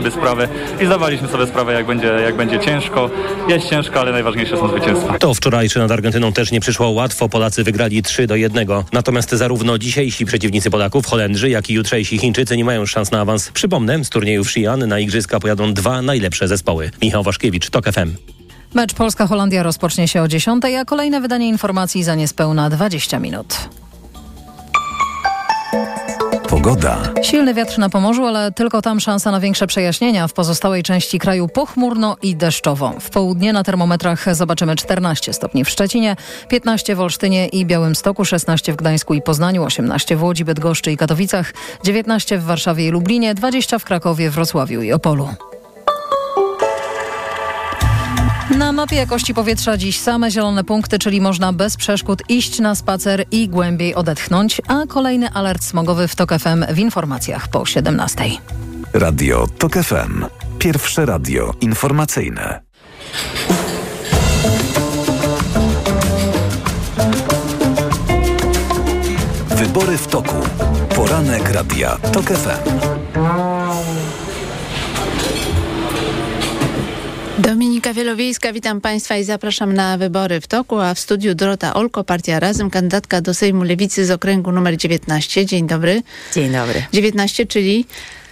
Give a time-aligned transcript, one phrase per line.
[0.00, 0.48] sobie sprawę
[0.80, 3.10] i zdawaliśmy sobie sprawę, jak będzie, jak będzie ciężko.
[3.48, 5.18] Jest ciężko, ale najważniejsze są zwycięstwa.
[5.18, 7.28] To wczorajszy nad Argentyną też nie przyszło łatwo.
[7.28, 8.68] Polacy wygrali 3 do 1.
[8.92, 13.50] Natomiast zarówno dzisiejsi przeciwnicy Polaków, Holendrzy, jak i jutrzejsi Chińczycy nie mają szans na awans.
[13.50, 16.90] Przypomnę, z turnieju w Xi'an na igrzyska pojadą dwa najlepsze zespoły.
[17.02, 18.14] Michał Waszkiewicz, TOK FM.
[18.74, 23.68] Mecz Polska-Holandia rozpocznie się o 10, a kolejne wydanie informacji za niespełna 20 minut.
[26.62, 26.98] Pogoda.
[27.22, 30.28] Silny wiatr na Pomorzu, ale tylko tam szansa na większe przejaśnienia.
[30.28, 32.92] W pozostałej części kraju pochmurno i deszczowo.
[33.00, 36.16] W południe na termometrach zobaczymy 14 stopni w Szczecinie,
[36.48, 40.96] 15 w Olsztynie i Białymstoku, 16 w Gdańsku i Poznaniu, 18 w Łodzi, Bydgoszczy i
[40.96, 41.52] Katowicach,
[41.84, 45.28] 19 w Warszawie i Lublinie, 20 w Krakowie, Wrocławiu i Opolu.
[48.60, 53.24] Na mapie jakości powietrza dziś same zielone punkty, czyli można bez przeszkód iść na spacer
[53.30, 58.24] i głębiej odetchnąć, a kolejny alert smogowy w TOK FM w informacjach po 17.
[58.92, 60.24] Radio TOK FM.
[60.58, 62.60] Pierwsze radio informacyjne.
[69.48, 70.36] Wybory w toku.
[70.94, 73.09] Poranek Radia TOK FM.
[77.40, 82.04] Dominika Wielowiejska, witam Państwa i zapraszam na wybory w toku, a w studiu Dorota Olko,
[82.04, 85.46] Partia Razem, kandydatka do Sejmu Lewicy z okręgu numer 19.
[85.46, 86.02] Dzień dobry.
[86.34, 86.82] Dzień dobry.
[86.92, 87.86] 19, czyli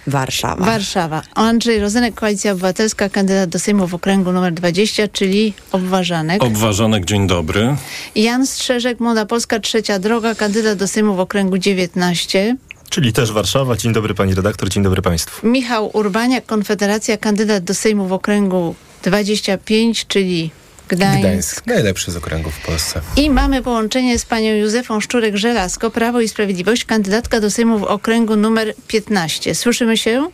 [0.07, 0.65] Warszawa.
[0.65, 1.21] Warszawa.
[1.35, 6.43] Andrzej Rozenek, Koalicja Obywatelska, kandydat do Sejmu w okręgu numer 20, czyli Obwarzanek.
[6.43, 7.75] Obwarzanek, dzień dobry.
[8.15, 12.57] Jan Strzeżek, Młoda Polska, Trzecia Droga, kandydat do Sejmu w okręgu 19.
[12.89, 13.75] Czyli też Warszawa.
[13.75, 15.47] Dzień dobry pani redaktor, dzień dobry państwu.
[15.47, 20.51] Michał Urbaniak, Konfederacja, kandydat do Sejmu w okręgu 25, czyli
[20.89, 21.19] Gdańsk.
[21.19, 23.01] Gdańsk, najlepszy z okręgów w Polsce.
[23.15, 28.35] I mamy połączenie z panią Józefą Szczurek-Żelazko, Prawo i Sprawiedliwość, kandydatka do Sejmu w okręgu
[28.35, 29.55] numer 15.
[29.55, 30.29] Słyszymy się?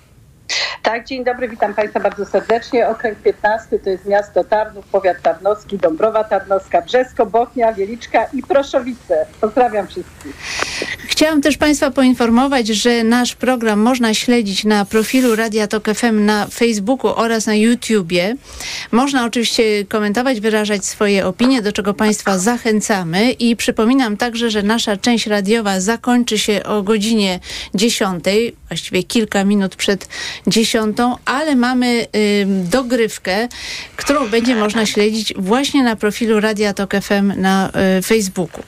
[0.84, 2.88] Tak, dzień dobry, witam Państwa bardzo serdecznie.
[2.88, 9.26] Okręg 15 to jest miasto Tarnów, powiat tarnowski, Dąbrowa Tarnowska, Brzesko, Bochnia, Wieliczka i Proszowice.
[9.42, 10.36] Pozdrawiam wszystkich.
[11.08, 16.48] Chciałam też Państwa poinformować, że nasz program można śledzić na profilu Radia Tok FM na
[16.48, 18.36] Facebooku oraz na YouTubie.
[18.92, 24.98] Można oczywiście komentować, wyrażać swoje opinie, do czego Państwa zachęcamy i przypominam także, że nasza
[24.98, 27.40] część radiowa zakończy się o godzinie
[27.74, 28.26] 10,
[28.68, 30.08] właściwie kilka minut przed
[30.48, 33.48] 10, ale mamy y, dogrywkę,
[33.96, 38.64] którą będzie można śledzić właśnie na profilu Radia Tok FM na y, Facebooku.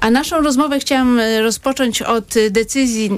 [0.00, 3.10] A naszą rozmowę chciałam rozpocząć od decyzji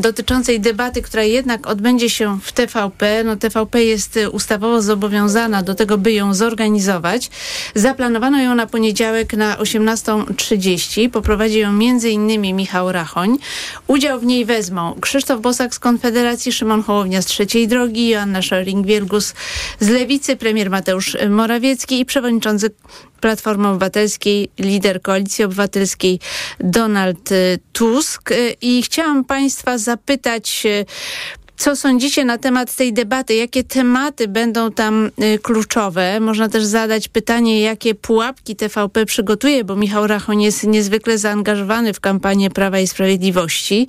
[0.00, 3.24] dotyczącej debaty, która jednak odbędzie się w TVP.
[3.24, 7.30] No, TVP jest ustawowo zobowiązana do tego, by ją zorganizować.
[7.74, 11.10] Zaplanowano ją na poniedziałek na 18.30.
[11.10, 12.56] Poprowadzi ją m.in.
[12.56, 13.38] Michał Rachoń.
[13.86, 19.34] Udział w niej wezmą Krzysztof Bosak z Konfederacji, Szymon Hołownia z Trzeciej Drogi, Joanna Schering-Wielgus
[19.80, 22.70] z Lewicy, premier Mateusz Morawiecki i przewodniczący
[23.20, 26.20] Platformy Obywatelskiej, lider Koalicji Obywatelskiej
[26.60, 27.30] Donald
[27.72, 28.30] Tusk.
[28.60, 30.66] I chciałam Państwa zapytać,
[31.56, 33.34] co sądzicie na temat tej debaty?
[33.34, 36.20] Jakie tematy będą tam y, kluczowe?
[36.20, 42.00] Można też zadać pytanie, jakie pułapki TVP przygotuje, bo Michał Rachoń jest niezwykle zaangażowany w
[42.00, 43.88] kampanię Prawa i Sprawiedliwości.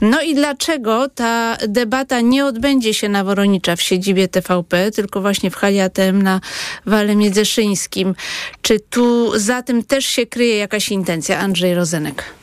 [0.00, 5.50] No i dlaczego ta debata nie odbędzie się na Woronicza w siedzibie TVP, tylko właśnie
[5.50, 6.40] w hali ATM na
[6.86, 8.14] Wale Miedzeszyńskim?
[8.62, 11.38] Czy tu za tym też się kryje jakaś intencja?
[11.38, 12.39] Andrzej Rozenek.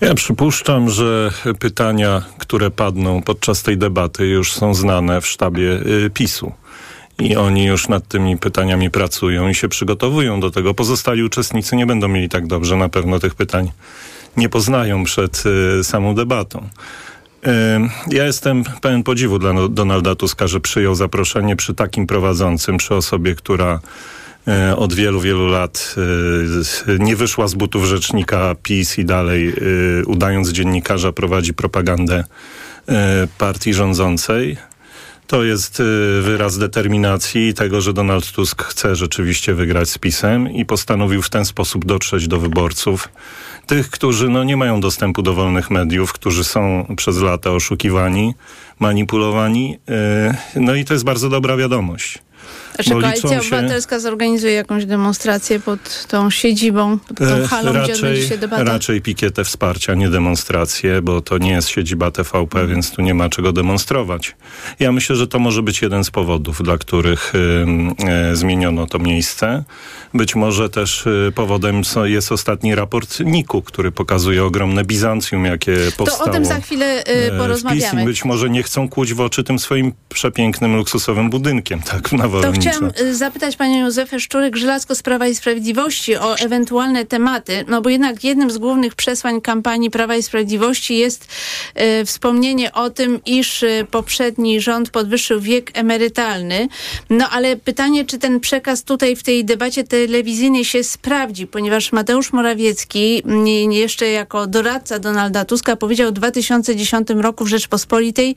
[0.00, 6.10] Ja przypuszczam, że pytania, które padną podczas tej debaty, już są znane w sztabie y,
[6.14, 6.52] PiSu.
[7.18, 10.74] I oni już nad tymi pytaniami pracują i się przygotowują do tego.
[10.74, 13.70] Pozostali uczestnicy nie będą mieli tak dobrze, na pewno tych pytań
[14.36, 15.44] nie poznają przed
[15.80, 16.68] y, samą debatą.
[17.46, 17.50] Y,
[18.10, 23.34] ja jestem pełen podziwu dla Donalda Tuska, że przyjął zaproszenie przy takim prowadzącym, przy osobie,
[23.34, 23.80] która
[24.76, 25.94] od wielu, wielu lat
[26.98, 29.52] nie wyszła z butów rzecznika PiS i dalej
[30.06, 32.24] udając dziennikarza prowadzi propagandę
[33.38, 34.56] partii rządzącej.
[35.26, 35.82] To jest
[36.22, 41.30] wyraz determinacji i tego, że Donald Tusk chce rzeczywiście wygrać z PiSem i postanowił w
[41.30, 43.08] ten sposób dotrzeć do wyborców.
[43.66, 48.34] Tych, którzy no, nie mają dostępu do wolnych mediów, którzy są przez lata oszukiwani,
[48.78, 49.78] manipulowani.
[50.56, 52.18] No i to jest bardzo dobra wiadomość.
[52.84, 57.80] Czy Koalicja się- Obywatelska zorganizuje jakąś demonstrację pod tą siedzibą, pod tą E, halą, gdzie
[57.80, 58.64] odbędzie raczej, się debata?
[58.64, 63.28] raczej pikietę wsparcia, nie demonstrację, bo to nie jest siedziba TVP, więc tu nie ma
[63.28, 64.36] czego demonstrować.
[64.78, 68.98] Ja myślę, że to może być jeden z powodów, dla których ym, e, zmieniono to
[68.98, 69.64] miejsce.
[70.14, 76.24] Być może też y, powodem jest ostatni raport NIK-u, który pokazuje ogromne Bizancjum, jakie powstało.
[76.24, 78.04] To o tym za chwilę e, y, w PiS i porozmawiamy.
[78.04, 82.28] być może nie chcą kłuć w oczy tym swoim przepięknym, luksusowym budynkiem, tak, na To
[82.30, 82.67] Wolowniczo.
[82.70, 87.90] Chciałam y, zapytać panią Józefę Szczurek-Żelazko z Prawa i Sprawiedliwości o ewentualne tematy, no bo
[87.90, 91.28] jednak jednym z głównych przesłań kampanii Prawa i Sprawiedliwości jest
[92.00, 96.68] y, wspomnienie o tym, iż y, poprzedni rząd podwyższył wiek emerytalny.
[97.10, 102.32] No ale pytanie, czy ten przekaz tutaj w tej debacie telewizyjnej się sprawdzi, ponieważ Mateusz
[102.32, 108.36] Morawiecki nie jeszcze jako doradca Donalda Tuska powiedział w 2010 roku w Rzeczpospolitej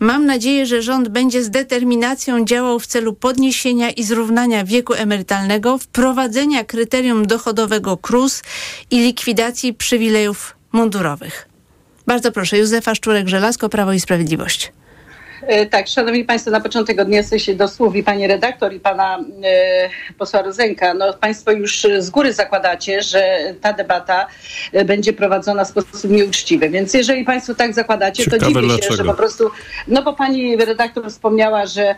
[0.00, 5.78] mam nadzieję, że rząd będzie z determinacją działał w celu podniesienia i zrównania wieku emerytalnego,
[5.78, 8.42] wprowadzenia kryterium dochodowego KRUS
[8.90, 11.48] i likwidacji przywilejów mundurowych.
[12.06, 14.72] Bardzo proszę, Józefa Szczurek-Żelazko, Prawo i Sprawiedliwość.
[15.46, 19.18] E, Tak, szanowni państwo, na początek odniosę się do słów i pani redaktor i pana
[19.44, 19.88] e,
[20.18, 20.94] posła Rozenka.
[20.94, 24.26] No, państwo już z góry zakładacie, że ta debata
[24.72, 26.68] e, będzie prowadzona w sposób nieuczciwy.
[26.68, 28.96] Więc jeżeli państwo tak zakładacie, to Ciekawe dziwię się, dlaczego.
[28.96, 29.50] że po prostu,
[29.88, 31.94] no bo pani redaktor wspomniała, że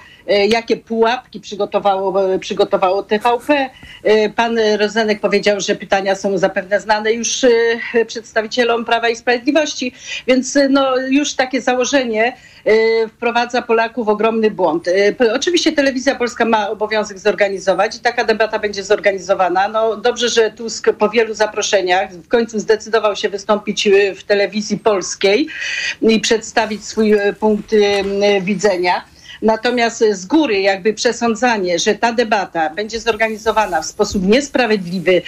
[0.49, 3.71] jakie pułapki przygotowało, przygotowało TVP.
[4.37, 7.47] Pan Rozenek powiedział, że pytania są zapewne znane już
[8.07, 9.93] przedstawicielom Prawa i Sprawiedliwości,
[10.27, 12.37] więc no, już takie założenie
[13.09, 14.89] wprowadza Polaków w ogromny błąd.
[14.89, 19.69] E, Oczywiście Telewizja Polska ma obowiązek zorganizować i taka debata będzie zorganizowana.
[19.69, 24.79] No, dobrze, że Tusk po wielu zaproszeniach w końcu zdecydował się wystąpić e, w telewizji
[24.79, 25.49] polskiej
[26.03, 29.12] i przedstawić swój e, punkt e, widzenia.
[29.43, 35.23] Natomiast z góry jakby przesądzanie, że ta debata będzie zorganizowana w sposób niesprawiedliwy,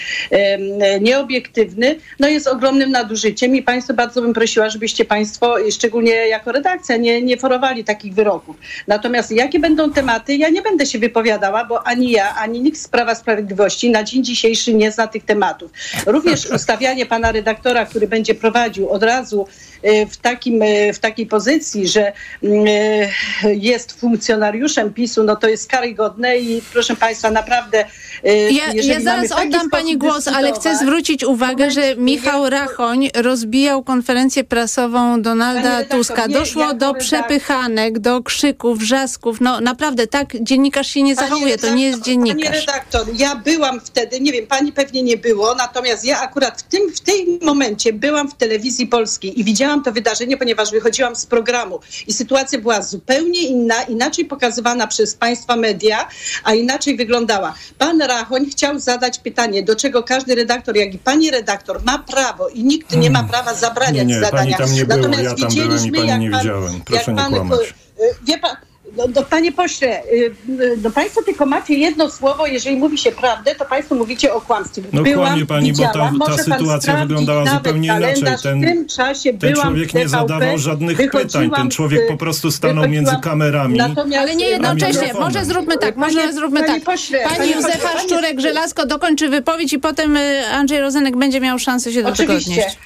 [1.00, 6.96] nieobiektywny, no jest ogromnym nadużyciem i Państwo bardzo bym prosiła, żebyście Państwo, szczególnie jako redakcja,
[6.96, 8.56] nie, nie forowali takich wyroków.
[8.88, 12.88] Natomiast jakie będą tematy, ja nie będę się wypowiadała, bo ani ja, ani nikt z
[12.88, 15.70] Prawa Sprawiedliwości na dzień dzisiejszy nie zna tych tematów.
[16.06, 19.46] Również ustawianie pana redaktora, który będzie prowadził od razu
[19.82, 22.12] e, w, takim, e, w takiej pozycji, że
[22.42, 27.84] e, jest funkcjonariuszem PiSu, no to jest karygodne i proszę Państwa, naprawdę
[28.24, 33.08] e, Ja, ja zaraz oddam pani głos, ale chcę zwrócić uwagę, że Michał nie- Rachoń
[33.14, 36.26] rozbijał konferencję prasową Panie Donalda redaktor, Tuska.
[36.26, 39.40] nie, Doszło jako do redaktor- przepychanek, do krzyków, wrzasków.
[39.40, 42.66] No naprawdę, tak dziennikarz się nie zachowuje, to nie jest redaktor, dziennikarz.
[42.66, 46.92] redaktor, ja byłam wtedy, nie wiem, pani pewnie nie było, natomiast ja akurat w tym,
[46.92, 51.80] w tym momencie byłam w telewizji polskiej i widziałam to wydarzenie, ponieważ wychodziłam z programu
[52.06, 56.08] i sytuacja była zupełnie inna, inaczej pokazywana przez państwa media,
[56.44, 57.54] a inaczej wyglądała.
[57.78, 62.48] Pan Rachoń chciał zadać pytanie, do czego każdy redaktor, jak i pani redaktor ma prawo
[62.48, 64.08] i nikt nie ma prawa zabraniać Hmm.
[64.08, 64.56] Nie, nie, zadania.
[64.56, 66.80] pani tam nie było, Natomiast ja tam byłem i widzieliśmy, pani jak nie widziałem.
[66.84, 67.60] Proszę nie kłamać.
[67.60, 68.56] y, Wie pan,
[68.96, 73.12] no, no, panie pośle, y, y, no państwo tylko macie jedno słowo, jeżeli mówi się
[73.12, 74.82] prawdę, to państwo mówicie o kłamstwie.
[74.92, 78.22] No kłamie pani, bo ta- widziałam, ta sytuacja wyglądała zupełnie inaczej.
[78.42, 81.50] Ten- w tym czasie Ten byłam człowiek nie zadawał żadnych pytań.
[81.56, 83.78] Ten człowiek po prostu stanął między kamerami.
[84.18, 85.14] Ale nie jednocześnie.
[85.20, 86.82] Może zróbmy tak, Panie- może zróbmy panie tak.
[86.84, 91.58] pośle, Pani panie Józefa panie- Szczurek-Żelazko dokończy wypowiedź i potem y, Andrzej Rozenek będzie miał
[91.58, 92.78] szansę się do tego odnieść.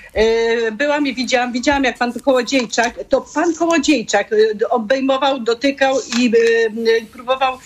[0.72, 4.30] Byłam i widziałam, widziałam jak pan Kołodziejczak, to pan Kołodziejczak
[4.70, 7.58] obejmował, dotykał i y, próbował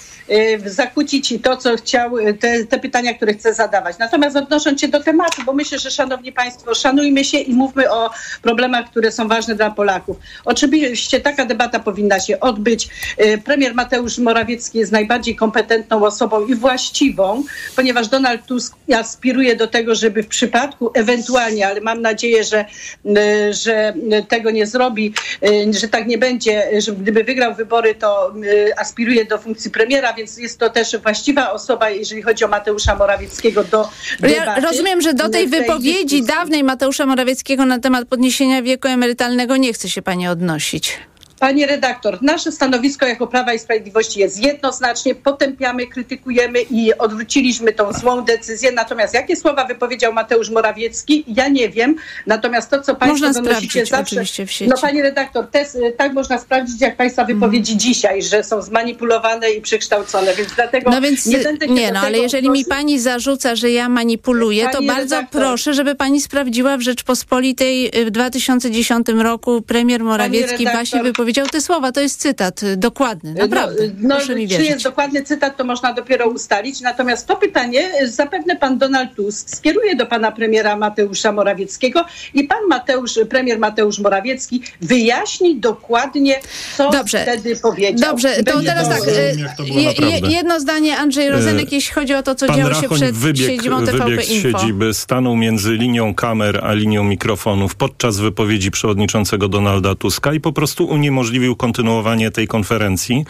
[0.67, 3.99] zakłócić to, co chciał, y, te, te pytania, które chce zadawać.
[3.99, 8.11] Natomiast odnosząc się do tematu, bo myślę, że szanowni państwo, szanujmy się i mówmy o
[8.43, 10.17] problemach, które są ważne dla Polaków.
[10.45, 12.89] Oczywiście taka debata powinna się odbyć.
[13.21, 17.45] Y, Premier Mateusz Morawiecki jest najbardziej kompetentną osobą i właściwą,
[17.77, 22.65] ponieważ Donald Tusk aspiruje do tego, żeby w przypadku ewentualnie, ale mam nadzieję, że,
[23.07, 23.95] y, że
[24.29, 25.15] tego nie zrobi,
[25.47, 30.12] y, że tak nie będzie, że gdyby wygrał wybory, to y, aspiruje do funkcji premiera,
[30.15, 33.89] więc jest to też właściwa osoba, jeżeli chodzi o Mateusza Morawieckiego do
[34.21, 36.27] Ja debaty rozumiem, że do tej tej wypowiedzi dyskusji.
[36.27, 40.99] dawnej Mateusza Morawieckiego na temat podniesienia wieku emerytalnego nie chce się pani odnosić.
[41.43, 47.93] Pani redaktor, nasze stanowisko jako Prawa i Sprawiedliwości jest jednoznacznie, potępiamy, krytykujemy i odwróciliśmy tą
[47.93, 48.73] złą decyzję.
[48.73, 51.97] Natomiast jakie słowa wypowiedział Mateusz Morawiecki, ja nie wiem.
[52.27, 54.17] Natomiast to, co Państwo Można donosicie sprawdzić zawsze...
[54.17, 54.71] oczywiście w sieci.
[54.71, 59.61] No Pani redaktor, te, tak można sprawdzić jak Państwa wypowiedzi dzisiaj, że są zmanipulowane i
[59.61, 63.71] przekształcone, więc dlatego No więc nie będę nie, no ale jeżeli mi pani zarzuca, że
[63.71, 65.43] ja manipuluję, to Pani bardzo redaktor.
[65.43, 71.32] proszę, żeby pani sprawdziła w Rzeczpospolitej y, w 2010 roku premier Morawiecki redaktor, właśnie wypowiedział
[71.33, 71.93] powiedział te słowa.
[71.93, 73.83] To jest cytat y, dokładny, naprawdę.
[73.99, 76.81] No, no, mi czy jest dokładny cytat, to można dopiero ustalić.
[76.81, 82.45] Natomiast to pytanie y, zapewne pan Donald Tusk skieruje do pana premiera Mateusza Morawieckiego i
[82.45, 86.41] pan Mateusz, premier Mateusz Morawiecki wyjaśni dokładnie,
[86.77, 87.23] co Dobrze.
[87.23, 88.11] wtedy powiedział.
[88.11, 88.99] Dobrze, to będzie teraz tak.
[89.09, 92.81] y, to je- jedno zdanie, Andrzej Rozenek, jeśli chodzi o to, co Pan działo się
[92.81, 94.59] Rachoń przed wybiegł, siedzibą TVP wybiegł z Info.
[94.59, 100.53] siedziby, stanął między linią kamer a linią mikrofonów podczas wypowiedzi przewodniczącego Donalda Tuska i po
[100.53, 101.22] prostu uniemożliwił
[101.57, 103.25] kontynuowanie tej konferencji.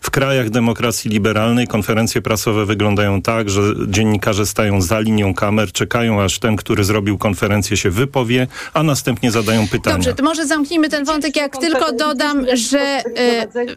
[0.00, 6.22] W krajach demokracji liberalnej konferencje prasowe wyglądają tak, że dziennikarze stają za linią kamer, czekają
[6.22, 9.96] aż ten, który zrobił konferencję się wypowie, a następnie zadają pytania.
[9.96, 11.36] Dobrze, to może zamknijmy ten wątek.
[11.36, 13.02] Jak tylko dodam, że e,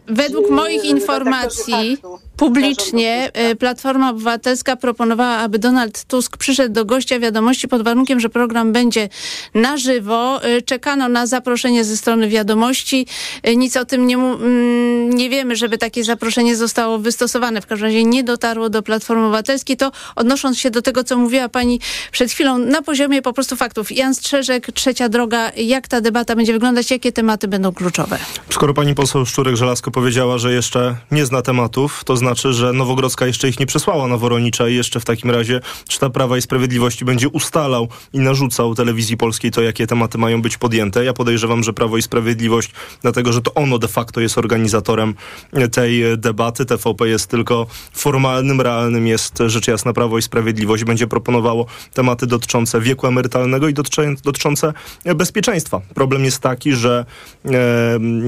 [0.07, 1.97] według moich informacji
[2.37, 8.29] publicznie e, Platforma Obywatelska proponowała, aby Donald Tusk przyszedł do gościa wiadomości pod warunkiem, że
[8.29, 9.09] program będzie
[9.53, 10.43] na żywo.
[10.43, 13.07] E, Czekano na zaproszenie ze strony wiadomości.
[13.47, 17.61] E, Nic o tym nie, mm, nie wiemy, żeby takie zaproszenie zostało wystosowane.
[17.61, 19.77] W każdym razie nie dotarło do Platformy Obywatelskiej.
[19.77, 21.79] To odnosząc się do tego, co mówiła pani
[22.11, 23.91] przed chwilą, na poziomie po prostu faktów.
[23.91, 25.51] Jan Strzeżek, Trzecia Droga.
[25.57, 26.91] Jak ta debata będzie wyglądać?
[26.91, 28.17] Jakie tematy będą kluczowe?
[28.49, 33.49] Skoro pani poseł Szczurek-Żelazko powiedziała, że jeszcze nie zna tematów, to znaczy, że Nowogrodzka jeszcze
[33.49, 37.29] ich nie przesłała na Woronicza i jeszcze w takim razie sztab Prawa i Sprawiedliwości będzie
[37.29, 41.05] ustalał i narzucał telewizji polskiej to, jakie tematy mają być podjęte.
[41.05, 45.13] Ja podejrzewam, że Prawo i Sprawiedliwość, dlatego, że to ono de facto jest organizatorem
[45.71, 46.65] tej debaty.
[46.65, 50.83] TVP jest tylko formalnym, realnym jest rzecz jasna Prawo i Sprawiedliwość.
[50.83, 53.73] Będzie proponowało tematy dotyczące wieku emerytalnego i
[54.23, 54.73] dotyczące
[55.15, 55.81] bezpieczeństwa.
[55.93, 57.05] Problem jest taki, że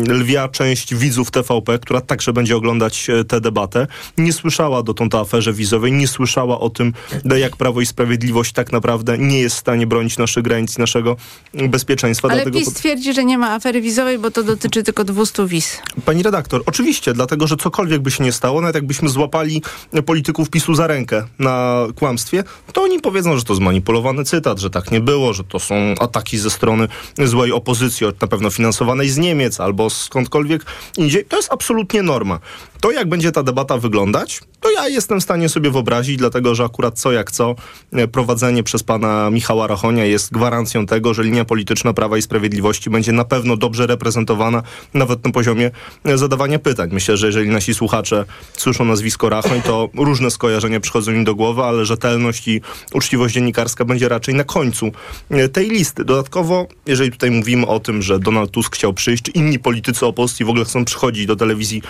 [0.07, 3.87] lwia część widzów TVP, która także będzie oglądać e, tę debatę,
[4.17, 6.93] nie słyszała dotąd o aferze wizowej, nie słyszała o tym,
[7.37, 11.15] jak Prawo i Sprawiedliwość tak naprawdę nie jest w stanie bronić naszych granic, naszego
[11.53, 12.27] bezpieczeństwa.
[12.27, 15.77] Ale Dlatego PiS twierdzi, że nie ma afery wizowej, bo to dotyczy tylko 200 wiz.
[16.05, 19.61] Pani redaktor, oczywiście, dlatego że cokolwiek by się nie stało, nawet jakbyśmy złapali
[20.05, 24.91] polityków PiSu za rękę na kłamstwie, to oni powiedzą, że to zmanipulowany cytat, że tak
[24.91, 26.87] nie było, że to są ataki ze strony
[27.17, 30.65] złej opozycji, na pewno finansowanej z Niemiec albo skądkolwiek
[30.97, 31.25] indziej.
[31.25, 32.39] To jest absolutnie norma.
[32.81, 36.63] To, jak będzie ta debata wyglądać, to ja jestem w stanie sobie wyobrazić, dlatego że
[36.63, 37.55] akurat co jak co,
[37.91, 42.89] e, prowadzenie przez pana Michała Rachonia jest gwarancją tego, że linia polityczna Prawa i Sprawiedliwości
[42.89, 44.63] będzie na pewno dobrze reprezentowana,
[44.93, 45.71] nawet na poziomie
[46.05, 46.89] e, zadawania pytań.
[46.93, 48.25] Myślę, że jeżeli nasi słuchacze
[48.57, 52.61] słyszą nazwisko Rachoń, to różne skojarzenia przychodzą im do głowy, ale rzetelność i
[52.93, 54.91] uczciwość dziennikarska będzie raczej na końcu
[55.29, 56.05] e, tej listy.
[56.05, 60.45] Dodatkowo, jeżeli tutaj mówimy o tym, że Donald Tusk chciał przyjść, czy inni politycy opozycji
[60.45, 61.81] w ogóle chcą przychodzić do telewizji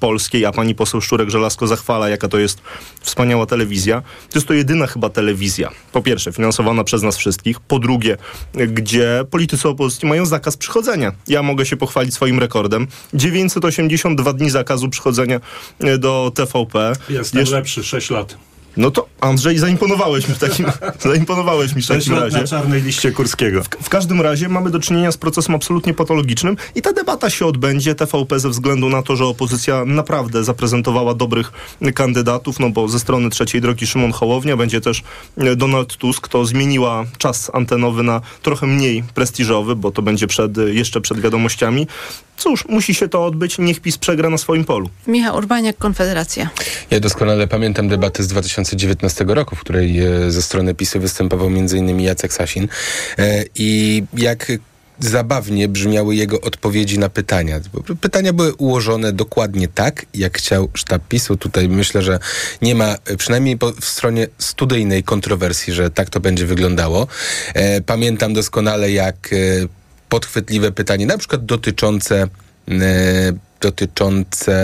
[0.00, 2.62] polskiej, a pani poseł Szczurek-Żelazko zachwala, jaka to jest
[3.00, 7.78] wspaniała telewizja, to jest to jedyna chyba telewizja, po pierwsze, finansowana przez nas wszystkich, po
[7.78, 8.16] drugie,
[8.56, 11.12] e, gdzie politycy opozycji mają zakaz przychodzenia.
[11.28, 12.86] Ja mogę się pochwalić swoim rekordem.
[13.14, 15.40] 982 dni zakazu przychodzenia
[15.80, 16.92] e, do TVP.
[17.08, 18.36] Jestem Jeszcze- lepszy, 6 lat.
[18.76, 20.66] No to Andrzej, zaimponowałeś mi w takim,
[21.00, 22.48] zaimponowałeś mi w 6 takim lat na razie.
[22.48, 23.62] czarnej liście Kurskiego.
[23.82, 27.94] W każdym razie mamy do czynienia z procesem absolutnie patologicznym i ta debata się odbędzie.
[27.94, 31.52] TVP ze względu na to, że opozycja naprawdę zaprezentowała dobrych
[31.94, 35.02] kandydatów, no bo ze strony trzeciej drogi Szymon Hołownia będzie też
[35.36, 40.56] e, Donald Tusk, to zmieniła czas antenowy na trochę mniej prestiżowy, bo to będzie przed,
[40.56, 41.86] jeszcze przed wiadomościami.
[42.36, 44.90] Cóż, musi się to odbyć, niech PiS przegra na swoim polu.
[45.06, 46.50] Michał Urbaniak, Konfederacja.
[46.90, 52.00] Ja doskonale pamiętam debatę z 2019 roku, w której e, ze strony PiSu występował m.in.
[52.00, 52.68] Jacek Sasin
[53.18, 54.52] e, i jak
[54.98, 57.60] zabawnie brzmiały jego odpowiedzi na pytania.
[58.00, 61.36] Pytania były ułożone dokładnie tak, jak chciał sztab PiSu.
[61.36, 62.18] Tutaj myślę, że
[62.62, 67.06] nie ma, e, przynajmniej po, w stronie studyjnej kontrowersji, że tak to będzie wyglądało.
[67.54, 69.36] E, pamiętam doskonale, jak e,
[70.14, 72.28] podchwytliwe pytanie, na przykład dotyczące,
[72.68, 74.54] e, dotyczące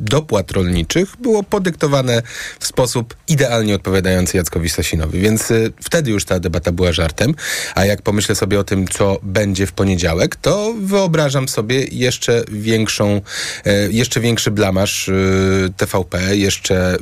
[0.00, 2.22] dopłat rolniczych było podyktowane
[2.60, 5.20] w sposób idealnie odpowiadający Jackowi Sasinowi.
[5.20, 7.34] Więc y, wtedy już ta debata była żartem.
[7.74, 13.20] A jak pomyślę sobie o tym, co będzie w poniedziałek, to wyobrażam sobie jeszcze większą,
[13.64, 16.96] e, jeszcze większy blamaż y, TVP, jeszcze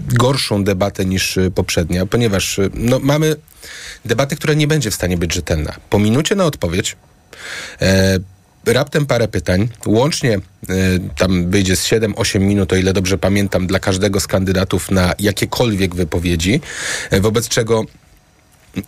[0.00, 3.36] gorszą debatę niż y, poprzednia, ponieważ y, no, mamy
[4.04, 5.72] debatę, która nie będzie w stanie być rzetelna.
[5.90, 6.96] Po minucie na odpowiedź
[7.82, 8.18] e,
[8.66, 10.40] raptem parę pytań, łącznie e,
[11.16, 15.94] tam wyjdzie z 7-8 minut, o ile dobrze pamiętam, dla każdego z kandydatów na jakiekolwiek
[15.94, 16.60] wypowiedzi,
[17.10, 17.84] e, wobec czego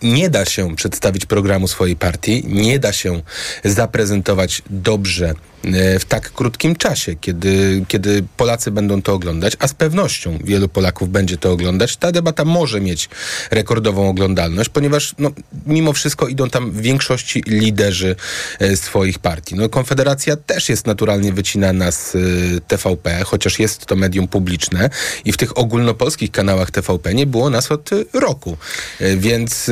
[0.01, 3.21] nie da się przedstawić programu swojej partii, nie da się
[3.63, 9.73] zaprezentować dobrze e, w tak krótkim czasie, kiedy, kiedy Polacy będą to oglądać, a z
[9.73, 13.09] pewnością wielu Polaków będzie to oglądać, ta debata może mieć
[13.51, 15.31] rekordową oglądalność, ponieważ no,
[15.65, 18.15] mimo wszystko idą tam w większości liderzy
[18.59, 19.55] e, swoich partii.
[19.55, 22.19] No, Konfederacja też jest naturalnie wycinana z e,
[22.67, 24.89] TVP, chociaż jest to medium publiczne
[25.25, 28.57] i w tych ogólnopolskich kanałach TVP nie było nas od e, roku.
[28.99, 29.71] E, Więc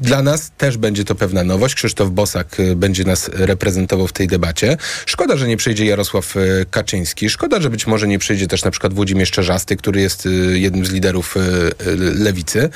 [0.00, 1.74] dla nas też będzie to pewna nowość.
[1.74, 4.76] Krzysztof Bosak y, będzie nas reprezentował w tej debacie.
[5.06, 7.30] Szkoda, że nie przyjdzie Jarosław y, Kaczyński.
[7.30, 10.86] Szkoda, że być może nie przyjdzie też na przykład Włodzimierz Czerzasty, który jest y, jednym
[10.86, 11.34] z liderów
[12.18, 12.70] lewicy.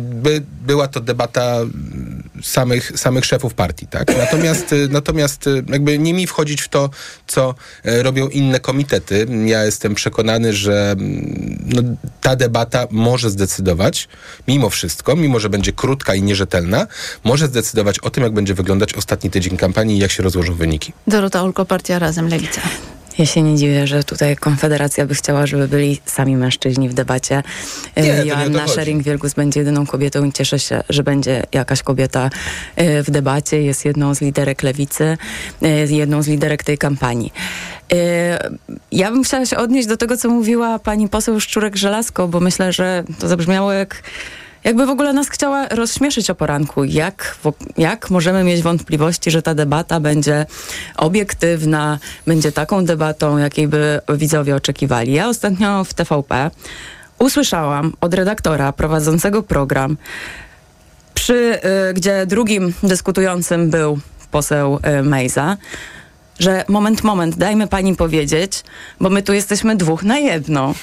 [0.00, 1.60] By, była to debata
[2.42, 4.18] samych, samych szefów partii, tak?
[4.18, 6.90] Natomiast, natomiast jakby nie mi wchodzić w to,
[7.26, 7.54] co
[7.84, 9.26] robią inne komitety.
[9.46, 11.82] Ja jestem przekonany, że mm, no,
[12.20, 14.08] ta debata może zdecydować,
[14.48, 16.86] mimo wszystko, mimo że będzie krótka i nierzetelna,
[17.24, 20.92] może zdecydować o tym, jak będzie wyglądać ostatni tydzień kampanii i jak się rozłożą wyniki.
[21.06, 22.60] Dorota Ulko, Partia Razem, Lewica.
[23.18, 27.42] Ja się nie dziwię, że tutaj Konfederacja by chciała, żeby byli sami mężczyźni w debacie.
[27.96, 28.66] Nie, to Joanna.
[28.66, 32.30] Schering-Wielgus będzie jedyną kobietą i cieszę się, że będzie jakaś kobieta
[32.76, 33.62] e, w debacie.
[33.62, 35.18] Jest jedną z liderek lewicy,
[35.62, 37.32] e, jedną z liderek tej kampanii.
[37.92, 38.50] E,
[38.92, 43.04] Ja bym chciała się odnieść do tego, co mówiła pani poseł Szczurek-Żelazko, bo myślę, że
[43.18, 44.02] to zabrzmiało jak
[44.66, 46.84] jakby w ogóle nas chciała rozśmieszyć o poranku.
[46.84, 47.38] Jak,
[47.78, 50.46] jak możemy mieć wątpliwości, że ta debata będzie
[50.96, 55.12] obiektywna, będzie taką debatą, jakiej by widzowie oczekiwali?
[55.12, 56.50] Ja ostatnio w TVP
[57.18, 59.96] usłyszałam od redaktora prowadzącego program,
[61.14, 61.58] przy,
[61.90, 63.98] y, gdzie drugim dyskutującym był
[64.30, 65.56] poseł y, Mejza,
[66.38, 68.62] że moment, moment, dajmy pani powiedzieć,
[69.00, 70.74] bo my tu jesteśmy dwóch na jedno.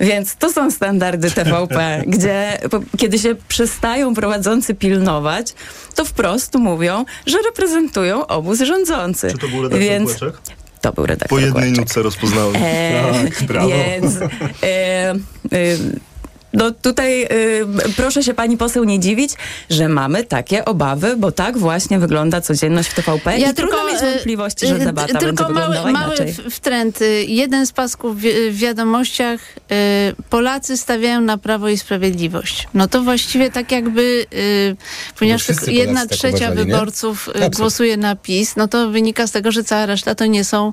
[0.00, 5.54] Więc to są standardy TVP, gdzie po, kiedy się przestają prowadzący pilnować,
[5.94, 9.32] to wprost mówią, że reprezentują obóz rządzący.
[9.32, 10.40] Czy to był redaktor Więc Kłeczek?
[10.80, 11.78] to był redaktor Po jednej Kłeczek.
[11.78, 12.56] nutce rozpoznałem.
[12.56, 13.68] E, tak, brawo.
[13.68, 14.26] Więc e,
[14.62, 15.14] e,
[16.58, 17.28] no tutaj e,
[17.96, 19.32] proszę się pani poseł nie dziwić,
[19.70, 24.10] że mamy takie obawy, bo tak właśnie wygląda codzienność w TVP i trudno mieć e,
[24.10, 26.32] wątpliwości, że e, debata będzie tylko mały, wyglądała mały inaczej.
[26.32, 27.02] w- wtręt.
[27.02, 29.74] Y, Jeden z pasków w, w wiadomościach y,
[30.30, 32.68] Polacy stawiają na Prawo i Sprawiedliwość.
[32.74, 34.76] No to właściwie tak jakby, y,
[35.18, 37.56] ponieważ tylko jedna Polacy tak trzecia uważali, wyborców y, Absolutnie.
[37.58, 40.72] głosuje na PiS, no to wynika z tego, że cała reszta to nie są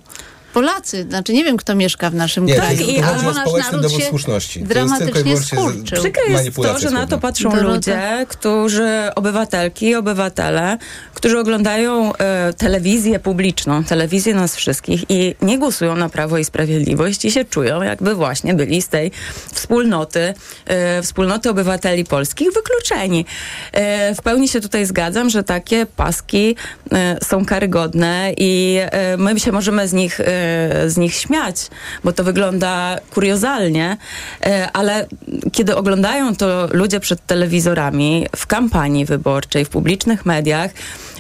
[0.60, 1.04] Polacy.
[1.10, 2.78] Znaczy nie wiem, kto mieszka w naszym Nie, kraju.
[2.78, 4.64] to i- o nasz społeczny naród dowód się słuszności.
[4.64, 5.98] Dramatycznie skurczył.
[6.02, 7.68] Przykre jest to, że na to patrzą Dorota.
[7.76, 10.78] ludzie, którzy, obywatelki i obywatele,
[11.14, 17.26] którzy oglądają e, telewizję publiczną, telewizję nas wszystkich i nie głosują na Prawo i Sprawiedliwość
[17.26, 19.12] i się czują, jakby właśnie byli z tej
[19.54, 20.34] wspólnoty,
[20.66, 23.26] e, wspólnoty obywateli polskich wykluczeni.
[23.72, 26.56] E, w pełni się tutaj zgadzam, że takie paski
[26.92, 30.45] e, są karygodne i e, my się możemy z nich, e,
[30.88, 31.68] z nich śmiać,
[32.04, 33.98] bo to wygląda kuriozalnie,
[34.42, 35.06] e, ale
[35.52, 41.15] kiedy oglądają to ludzie przed telewizorami w kampanii wyborczej, w publicznych mediach, e,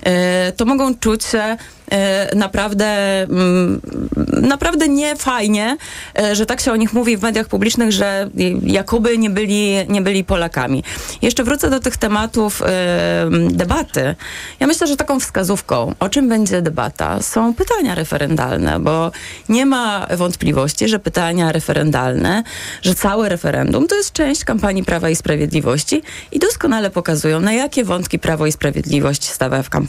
[0.57, 1.57] to mogą czuć się
[1.91, 3.81] e, naprawdę, mm,
[4.41, 5.77] naprawdę nie fajnie,
[6.19, 8.29] e, że tak się o nich mówi w mediach publicznych, że
[8.63, 10.83] jakoby nie byli, nie byli Polakami.
[11.21, 12.65] Jeszcze wrócę do tych tematów e,
[13.49, 14.15] debaty.
[14.59, 19.11] Ja myślę, że taką wskazówką, o czym będzie debata, są pytania referendalne, bo
[19.49, 22.43] nie ma wątpliwości, że pytania referendalne,
[22.81, 27.83] że całe referendum to jest część kampanii Prawa i Sprawiedliwości i doskonale pokazują, na jakie
[27.83, 29.84] wątki Prawo i Sprawiedliwość stawia w kampanii.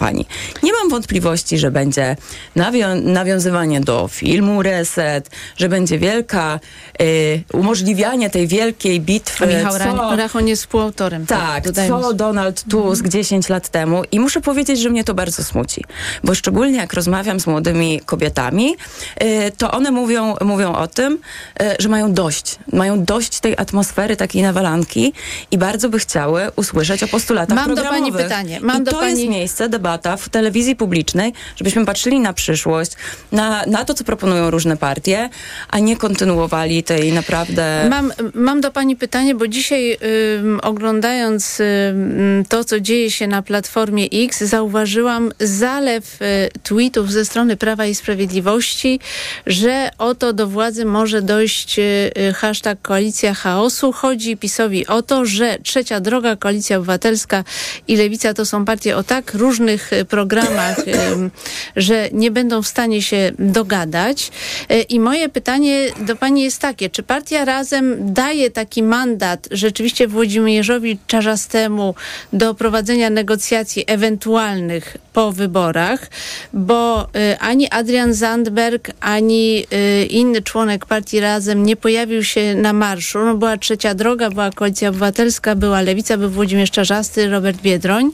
[0.63, 2.17] Nie mam wątpliwości, że będzie
[2.57, 6.61] nawią- nawiązywanie do filmu Reset, że będzie wielka
[7.03, 9.47] y, umożliwianie tej wielkiej bitwy.
[9.47, 11.27] Michał co- Ra- Rachon jest współautorem.
[11.27, 12.01] tak, dodajmy.
[12.03, 15.85] co Donald Tusk 10 lat temu i muszę powiedzieć, że mnie to bardzo smuci,
[16.25, 18.77] bo szczególnie jak rozmawiam z młodymi kobietami,
[19.23, 21.19] y, to one mówią, mówią o tym,
[21.63, 25.13] y, że mają dość, mają dość tej atmosfery takiej nawalanki
[25.51, 28.61] i bardzo by chciały usłyszeć o postulatach Mam do pani pytanie.
[28.61, 32.93] Mam I do to pani- jest miejsce, debata w telewizji publicznej, żebyśmy patrzyli na przyszłość,
[33.33, 35.29] na, na to, co proponują różne partie,
[35.71, 37.87] a nie kontynuowali tej naprawdę...
[37.91, 39.97] Mam, mam do Pani pytanie, bo dzisiaj
[40.43, 47.25] ym, oglądając ym, to, co dzieje się na Platformie X, zauważyłam zalew y, tweetów ze
[47.25, 49.01] strony Prawa i Sprawiedliwości,
[49.47, 51.83] że oto do władzy może dojść y,
[52.19, 53.93] y, hashtag koalicja chaosu.
[53.93, 57.45] Chodzi PiSowi o to, że Trzecia Droga, Koalicja Obywatelska
[57.89, 60.77] i Lewica to są partie o tak różnych y, programach
[61.13, 61.31] ym,
[61.77, 64.31] że nie będą w stanie się dogadać.
[64.69, 70.09] E, I moje pytanie do pani jest takie, czy partia razem daje taki mandat rzeczywiście
[70.09, 71.95] Włodzimierzowi Czarzastemu
[72.33, 76.11] do prowadzenia negocjacji ewentualnych po wyborach,
[76.53, 82.73] bo y, ani Adrian Zandberg, ani y, inny członek partii Razem nie pojawił się na
[82.73, 83.19] marszu.
[83.19, 88.11] No, była trzecia droga, była Koalicja Obywatelska, była Lewica, był Włodzimierz Czarzasty, Robert Biedroń.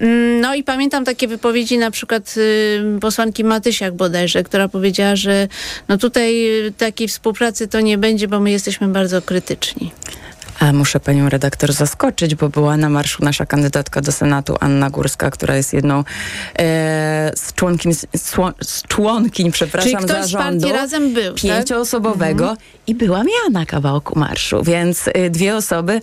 [0.00, 5.48] Mm, No i pamiętam takie wypowiedzi na przykład y, posłanki Matysiak bodajże, która powiedziała, że
[5.88, 9.90] no tutaj y, takiej współpracy to nie będzie, bo my jesteśmy bardzo krytyczni.
[10.60, 15.30] A muszę panią redaktor zaskoczyć, bo była na marszu nasza kandydatka do Senatu, Anna Górska,
[15.30, 15.98] która jest jedną
[16.58, 18.06] e, z, członkiń, z,
[18.60, 21.42] z członkiń, przepraszam, Czyli ktoś zarządu Razem był, tak?
[21.42, 26.00] pięcioosobowego i byłam ja na kawałku marszu, więc y, dwie osoby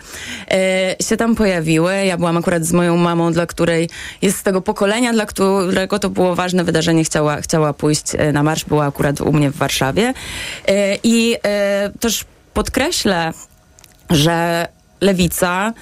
[0.52, 2.06] e, się tam pojawiły.
[2.06, 3.90] Ja byłam akurat z moją mamą, dla której
[4.22, 8.44] jest z tego pokolenia, dla którego to było ważne wydarzenie, chciała, chciała pójść e, na
[8.44, 10.14] marsz, była akurat u mnie w Warszawie.
[10.68, 13.34] E, I e, też podkreślę,
[14.10, 14.68] że
[15.02, 15.74] lewica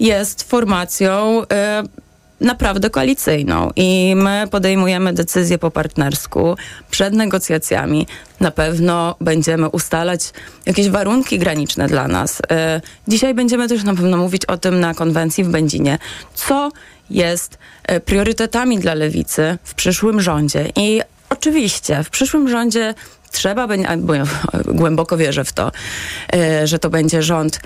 [0.00, 1.46] jest formacją y,
[2.40, 6.56] naprawdę koalicyjną i my podejmujemy decyzje po partnersku
[6.90, 8.06] przed negocjacjami.
[8.40, 10.32] Na pewno będziemy ustalać
[10.66, 12.40] jakieś warunki graniczne dla nas.
[12.40, 12.44] Y,
[13.08, 15.98] dzisiaj będziemy też na pewno mówić o tym na konwencji w Będzinie,
[16.34, 16.70] co
[17.10, 17.58] jest
[17.92, 20.72] y, priorytetami dla lewicy w przyszłym rządzie.
[20.76, 22.94] I oczywiście w przyszłym rządzie
[23.36, 23.66] trzeba
[23.98, 24.14] bo
[24.80, 25.72] głęboko wierzę w to,
[26.34, 27.60] y, że to będzie rząd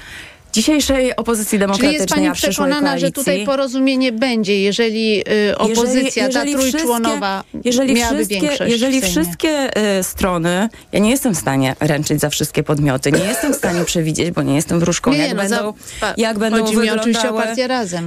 [0.53, 3.07] dzisiejszej opozycji Czyli demokratycznej, jest pani przekonana, koalicji.
[3.07, 10.03] że tutaj porozumienie będzie, jeżeli y, opozycja, ta trójczłonowa, jeżeli miałaby większość jeżeli wszystkie y,
[10.03, 14.31] strony, ja nie jestem w stanie ręczyć za wszystkie podmioty, nie jestem w stanie przewidzieć,
[14.31, 17.41] bo nie jestem wróżką, Nie, jak, no, za- będą, pa- jak będą wyglądały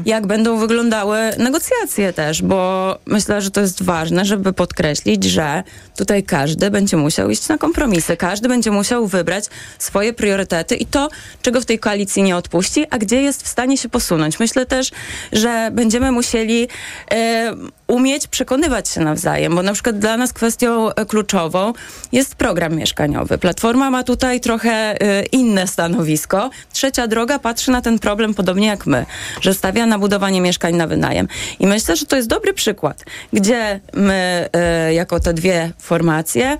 [0.05, 5.63] jak będą wyglądały negocjacje też, bo myślę, że to jest ważne, żeby podkreślić, że
[5.97, 9.45] tutaj każdy będzie musiał iść na kompromisy, każdy będzie musiał wybrać
[9.79, 11.09] swoje priorytety i to,
[11.41, 14.39] czego w tej koalicji nie odpuści, a gdzie jest w stanie się posunąć.
[14.39, 14.91] Myślę też,
[15.31, 16.67] że będziemy musieli
[17.11, 17.55] e,
[17.93, 21.73] umieć przekonywać się nawzajem, bo na przykład dla nas kwestią e, kluczową
[22.11, 23.37] jest program mieszkaniowy.
[23.37, 26.49] Platforma ma tutaj trochę e, inne stanowisko.
[26.73, 29.05] Trzecia droga patrzy na ten problem podobnie jak my,
[29.41, 31.27] że stawia na budowanie mieszkań na wynajem.
[31.59, 33.03] I myślę, że to jest dobry przykład,
[33.33, 36.57] gdzie my e, jako te dwie formacje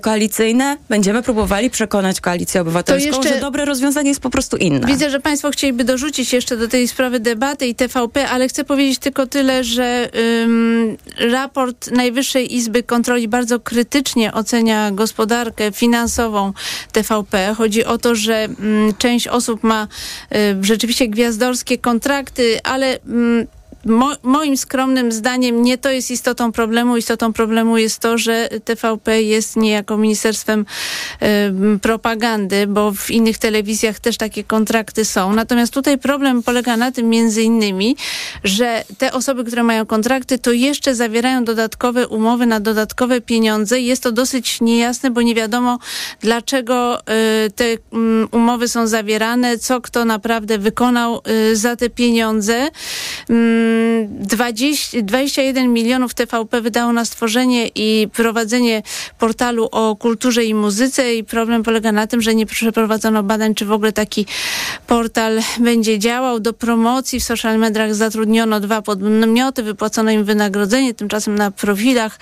[0.00, 4.86] koalicyjne będziemy próbowali przekonać koalicję obywatelską, jeszcze- że dobre rozwiązanie jest po prostu inne.
[4.86, 8.98] Widzę, że Państwo chcieliby dorzucić jeszcze do tej sprawy debaty i TVP, ale chcę powiedzieć
[8.98, 10.08] tylko tyle, że
[10.44, 10.55] ym,
[11.18, 16.52] raport Najwyższej Izby Kontroli bardzo krytycznie ocenia gospodarkę finansową
[16.92, 17.54] TVP.
[17.58, 18.48] Chodzi o to, że
[18.98, 19.88] część osób ma
[20.34, 22.98] y, rzeczywiście gwiazdorskie kontrakty, ale
[23.86, 26.96] Mo, moim skromnym zdaniem nie to jest istotą problemu.
[26.96, 30.66] Istotą problemu jest to, że TVP jest niejako ministerstwem
[31.20, 35.32] em, propagandy, bo w innych telewizjach też takie kontrakty są.
[35.32, 37.96] Natomiast tutaj problem polega na tym między innymi,
[38.44, 43.80] że te osoby, które mają kontrakty, to jeszcze zawierają dodatkowe umowy na dodatkowe pieniądze.
[43.80, 45.78] Jest to dosyć niejasne, bo nie wiadomo
[46.20, 51.20] dlaczego y, te mm, umowy są zawierane, co kto naprawdę wykonał
[51.50, 52.70] y, za te pieniądze.
[53.76, 58.82] Mm, 20, 21 milionów TVP wydało na stworzenie i prowadzenie
[59.18, 63.64] portalu o kulturze i muzyce i problem polega na tym, że nie przeprowadzono badań, czy
[63.64, 64.26] w ogóle taki
[64.86, 66.40] portal będzie działał.
[66.40, 72.18] Do promocji w social mediach zatrudniono dwa podmioty, wypłacono im wynagrodzenie, tymczasem na profilach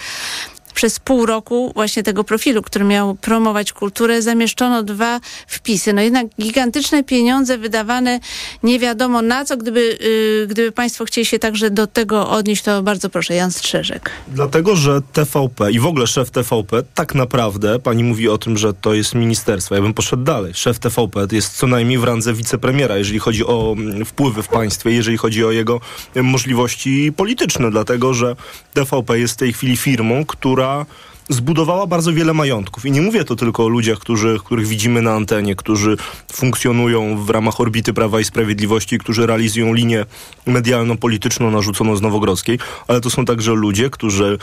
[0.74, 5.92] przez pół roku właśnie tego profilu, który miał promować kulturę, zamieszczono dwa wpisy.
[5.92, 8.20] No jednak gigantyczne pieniądze wydawane
[8.62, 9.56] nie wiadomo na co.
[9.56, 9.98] Gdyby,
[10.40, 14.10] yy, gdyby Państwo chcieli się także do tego odnieść, to bardzo proszę, Jan Strzeżek.
[14.28, 18.74] Dlatego, że TVP i w ogóle szef TVP tak naprawdę, pani mówi o tym, że
[18.74, 19.74] to jest ministerstwo.
[19.74, 20.54] Ja bym poszedł dalej.
[20.54, 24.90] Szef TVP jest co najmniej w randze wicepremiera, jeżeli chodzi o mm, wpływy w państwie,
[24.90, 25.80] jeżeli chodzi o jego
[26.14, 28.36] em, możliwości polityczne, dlatego, że
[28.74, 30.86] TVP jest w tej chwili firmą, która 啊。
[31.28, 32.86] Zbudowała bardzo wiele majątków.
[32.86, 35.96] I nie mówię to tylko o ludziach, którzy, których widzimy na antenie, którzy
[36.32, 40.06] funkcjonują w ramach orbity Prawa i Sprawiedliwości, którzy realizują linię
[40.46, 42.58] medialno-polityczną narzuconą z Nowogrodzkiej,
[42.88, 44.38] ale to są także ludzie, którzy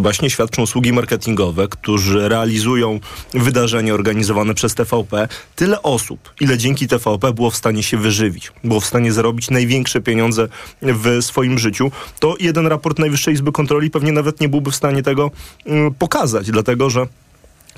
[0.00, 3.00] właśnie świadczą usługi marketingowe, którzy realizują
[3.34, 5.28] wydarzenia organizowane przez TVP.
[5.56, 10.00] Tyle osób, ile dzięki TVP było w stanie się wyżywić, było w stanie zarobić największe
[10.00, 10.48] pieniądze
[10.82, 15.02] w swoim życiu, to jeden raport Najwyższej Izby Kontroli pewnie nawet nie byłby w stanie
[15.02, 15.30] tego
[15.66, 17.06] mm, pokazać, dlatego że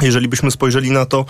[0.00, 1.24] jeżeli byśmy spojrzeli na to,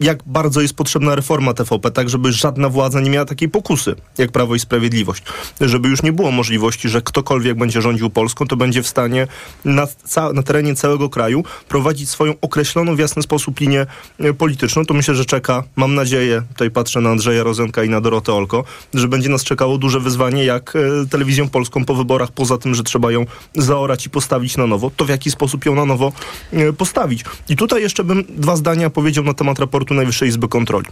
[0.00, 4.32] jak bardzo jest potrzebna reforma TVP, tak żeby żadna władza nie miała takiej pokusy, jak
[4.32, 5.22] Prawo i Sprawiedliwość.
[5.60, 9.26] Żeby już nie było możliwości, że ktokolwiek będzie rządził Polską, to będzie w stanie
[9.64, 9.86] na,
[10.34, 13.86] na terenie całego kraju prowadzić swoją określoną w jasny sposób linię
[14.18, 14.84] e, polityczną.
[14.84, 18.64] To myślę, że czeka, mam nadzieję, tutaj patrzę na Andrzeja Rozenka i na Dorotę Olko,
[18.94, 22.82] że będzie nas czekało duże wyzwanie, jak e, telewizją polską po wyborach, poza tym, że
[22.82, 26.12] trzeba ją zaorać i postawić na nowo, to w jaki sposób ją na nowo
[26.52, 27.24] e, postawić.
[27.48, 30.86] I tutaj jeszcze bym dwa zdania powiedział na temat raportu Najwyższej Izby Kontroli.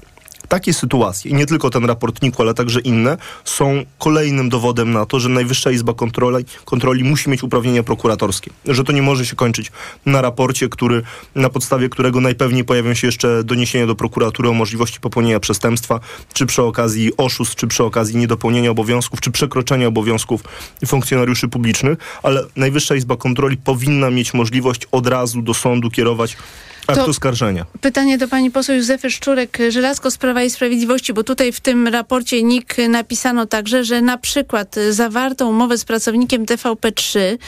[0.49, 5.07] Takie sytuacje, i nie tylko ten raport NIK, ale także inne, są kolejnym dowodem na
[5.07, 8.51] to, że Najwyższa Izba Kontroli, kontroli musi mieć uprawnienia prokuratorskie.
[8.65, 9.73] Że to nie może się kończyć
[10.07, 11.03] na raporcie, który,
[11.35, 16.01] na podstawie którego najpewniej pojawią się jeszcze doniesienia do prokuratury o możliwości popełnienia przestępstwa,
[16.33, 20.45] czy przy okazji oszustw, czy przy okazji niedopełnienia obowiązków, czy przekroczenia obowiązków
[20.87, 26.37] funkcjonariuszy publicznych, ale Najwyższa Izba Kontroli powinna mieć możliwość od razu do sądu kierować
[26.87, 27.67] akt To- oskarżenia.
[27.81, 32.43] Pytanie do pani poseł Józefy Szczurek-Żelazko z Prawa i Sprawiedliwości, bo tutaj w tym raporcie
[32.43, 37.39] NIK napisano także, że na przykład zawartą umowę z pracownikiem TVP3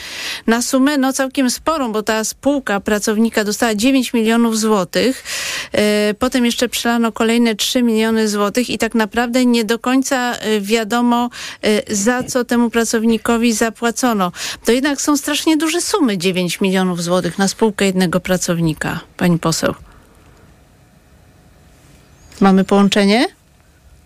[0.47, 5.23] na sumę no całkiem sporą, bo ta spółka pracownika dostała 9 milionów złotych,
[5.71, 10.61] e, potem jeszcze przelano kolejne 3 miliony złotych i tak naprawdę nie do końca e,
[10.61, 11.29] wiadomo
[11.63, 14.31] e, za co temu pracownikowi zapłacono.
[14.65, 19.73] To jednak są strasznie duże sumy 9 milionów złotych na spółkę jednego pracownika, pani poseł.
[22.41, 23.27] Mamy połączenie?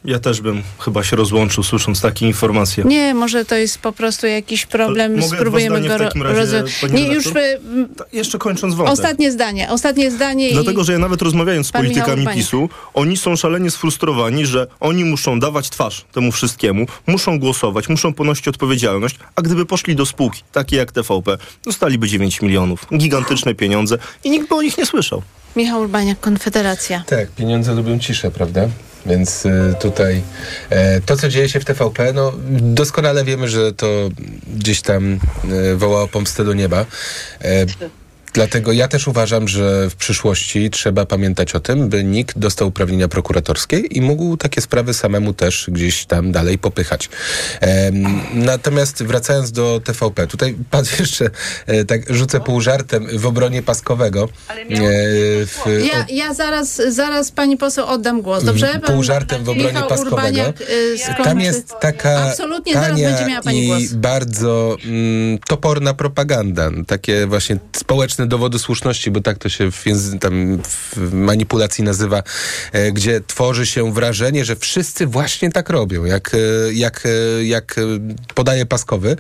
[0.05, 2.83] Ja też bym chyba się rozłączył, słysząc takie informacje.
[2.83, 5.13] Nie, może to jest po prostu jakiś problem.
[5.13, 6.91] Ale Spróbujemy go rozwiązać.
[6.91, 7.31] Nie, już y,
[7.97, 8.93] Ta- Jeszcze kończąc wątek.
[8.93, 9.69] ostatnie zdanie.
[9.69, 10.51] Ostatnie zdanie.
[10.51, 10.85] Dlatego, i...
[10.85, 12.43] że ja nawet rozmawiając z Pan Michał politykami Urbaniak.
[12.43, 18.13] PiSu, oni są szalenie sfrustrowani, że oni muszą dawać twarz temu wszystkiemu, muszą głosować, muszą
[18.13, 22.85] ponosić odpowiedzialność, a gdyby poszli do spółki, takie jak TVP, dostaliby 9 milionów.
[22.97, 25.21] Gigantyczne pieniądze i nikt by o nich nie słyszał.
[25.55, 27.03] Michał Urbaniak, Konfederacja.
[27.07, 28.67] Tak, pieniądze lubią ciszę, prawda?
[29.05, 30.21] Więc y, tutaj
[30.69, 34.09] e, to, co dzieje się w TVP, no doskonale wiemy, że to
[34.57, 35.19] gdzieś tam
[35.71, 36.85] e, woła o pomstę do nieba.
[38.33, 43.07] Dlatego ja też uważam, że w przyszłości trzeba pamiętać o tym, by NIK dostał uprawnienia
[43.07, 47.09] prokuratorskie i mógł takie sprawy samemu też gdzieś tam dalej popychać.
[47.61, 51.29] Em, natomiast wracając do TVP, tutaj pan jeszcze
[51.67, 54.29] e, tak rzucę pół żartem w obronie Paskowego.
[54.49, 54.55] E,
[55.45, 58.67] w, Ja, ja zaraz, zaraz pani poseł oddam głos, dobrze?
[58.67, 60.15] Pan Pół żartem w obronie Michał Paskowego.
[60.15, 61.23] Urbaniak, y.
[61.23, 63.93] Tam jest taka Absolutnie, zaraz tania będzie miała pani i głos.
[63.93, 66.69] bardzo mm, toporna propaganda.
[66.87, 69.84] Takie właśnie społeczne dowody słuszności, bo tak to się w,
[70.19, 70.60] tam
[70.95, 72.23] w manipulacji nazywa,
[72.71, 76.38] e, gdzie tworzy się wrażenie, że wszyscy właśnie tak robią, jak, e,
[76.73, 77.75] jak, e, jak
[78.36, 79.17] podaje Paskowy.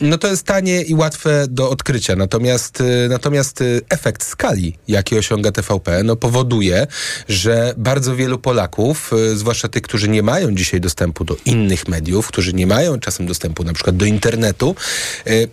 [0.00, 2.16] No to jest tanie i łatwe do odkrycia.
[2.16, 6.86] Natomiast, natomiast efekt skali, jaki osiąga TVP, no powoduje,
[7.28, 12.52] że bardzo wielu Polaków, zwłaszcza tych, którzy nie mają dzisiaj dostępu do innych mediów, którzy
[12.52, 14.74] nie mają czasem dostępu na przykład do internetu,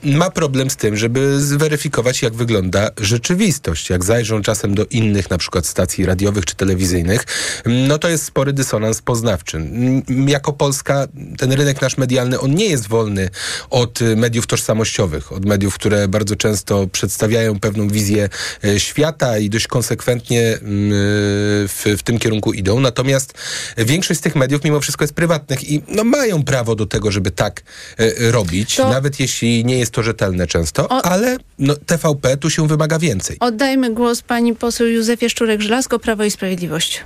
[0.04, 2.63] ma problem z tym, żeby zweryfikować, jak wygląda
[3.00, 3.90] rzeczywistość.
[3.90, 7.24] Jak zajrzą czasem do innych na przykład stacji radiowych czy telewizyjnych,
[7.66, 9.58] no to jest spory dysonans poznawczy.
[9.58, 13.30] M, Jako Polska ten rynek nasz medialny, on nie jest wolny
[13.70, 18.30] od y, mediów tożsamościowych, od mediów, które bardzo często przedstawiają pewną wizję
[18.64, 20.60] e, świata i dość konsekwentnie mm,
[21.68, 22.80] w, w tym kierunku idą.
[22.80, 23.34] Natomiast
[23.78, 27.32] większość z tych mediów mimo wszystko jest prywatnych i no, mają prawo do tego, żeby
[27.32, 27.62] tak
[28.20, 32.68] robić, To- nawet jeśli nie jest to rzetelne często, O- ale no, TVP tu się
[32.68, 33.38] wymaga więcej.
[33.40, 37.04] Oddajmy głos pani poseł Józefie Szczurek-Żelazko, Prawo i Sprawiedliwość.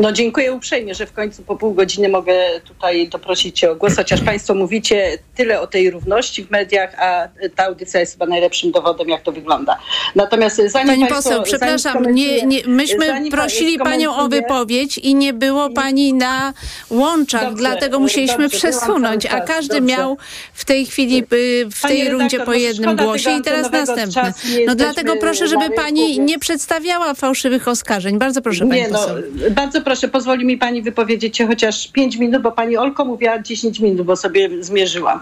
[0.00, 3.96] No dziękuję uprzejmie, że w końcu po pół godziny mogę tutaj doprosić Cię o głos,
[3.96, 8.72] chociaż Państwo mówicie tyle o tej równości w mediach, a ta audycja jest chyba najlepszym
[8.72, 9.78] dowodem, jak to wygląda.
[10.14, 15.32] Natomiast zanim Pani państwo, poseł, przepraszam, nie, nie, myśmy prosili panią o wypowiedź i nie
[15.32, 16.52] było pani na
[16.90, 19.96] łączach, Dobrze, dlatego musieliśmy dobrze, przesunąć, a każdy dobrze.
[19.96, 20.18] miał
[20.54, 24.32] w tej chwili y, w tej rundzie redaktor, po no jednym głosie i teraz następny.
[24.66, 28.18] No dlatego proszę, żeby pani nie przedstawiała fałszywych oskarżeń.
[28.18, 29.16] Bardzo proszę pani Nie, no, poseł.
[29.60, 33.80] Bardzo proszę, pozwoli mi pani wypowiedzieć się chociaż 5 minut, bo pani Olko mówiła 10
[33.80, 35.20] minut, bo sobie zmierzyłam.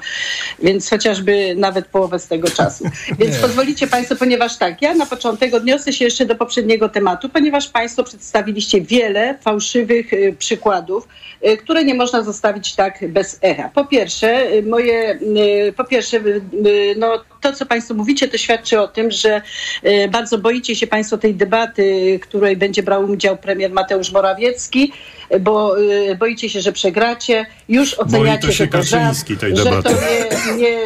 [0.63, 2.85] Więc chociażby nawet połowę z tego czasu.
[3.19, 7.69] Więc pozwolicie państwo, ponieważ tak, ja na początek odniosę się jeszcze do poprzedniego tematu, ponieważ
[7.69, 11.09] państwo przedstawiliście wiele fałszywych y, przykładów,
[11.47, 13.71] y, które nie można zostawić tak bez echa.
[13.75, 15.19] Po pierwsze, y, moje,
[15.77, 16.21] po pierwsze,
[16.97, 19.43] no to, co Państwo mówicie, to świadczy o tym, że
[19.83, 24.93] e, bardzo boicie się Państwo tej debaty, której będzie brał udział premier Mateusz Morawiecki,
[25.41, 27.47] bo e, boicie się, że przegracie.
[27.69, 30.79] Już oceniacie, to się że to żart, Kaczyński tej że to, nie, nie,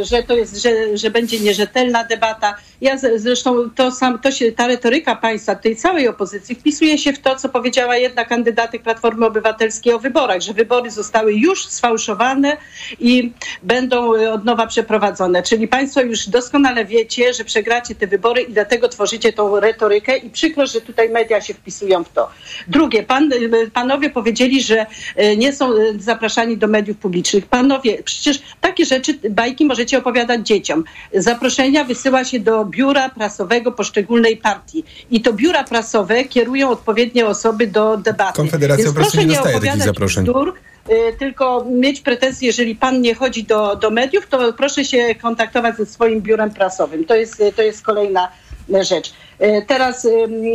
[0.00, 2.56] e, że to jest, że, że będzie nierzetelna debata.
[2.80, 7.18] Ja zresztą to sam, to się, ta retoryka państwa, tej całej opozycji wpisuje się w
[7.18, 12.56] to, co powiedziała jedna kandydatek Platformy Obywatelskiej o wyborach, że wybory zostały już sfałszowane
[13.00, 15.42] i będą e, od nowa przeprowadzone.
[15.42, 20.30] Czyli państwo już doskonale wiecie, że przegracie te wybory i dlatego tworzycie tą retorykę i
[20.30, 22.30] przykro, że tutaj media się wpisują w to.
[22.68, 27.46] Drugie, pan, e, panowie powiedzieli, że e, nie są e, zapraszani do mediów publicznych.
[27.46, 30.84] Panowie, przecież takie rzeczy, bajki możecie opowiadać dzieciom.
[31.14, 37.66] Zaproszenia wysyła się do biura prasowego poszczególnej partii i to biura prasowe kierują odpowiednie osoby
[37.66, 38.36] do debaty.
[38.36, 40.24] Konfederacja Więc proszę nie dostaje takich zaproszeń.
[40.24, 40.54] bzdur,
[40.90, 45.76] y, tylko mieć pretensje, jeżeli pan nie chodzi do, do mediów, to proszę się kontaktować
[45.76, 47.04] ze swoim biurem prasowym.
[47.04, 48.28] To jest, to jest kolejna
[48.68, 49.12] rzecz.
[49.42, 50.06] Y, Teraz,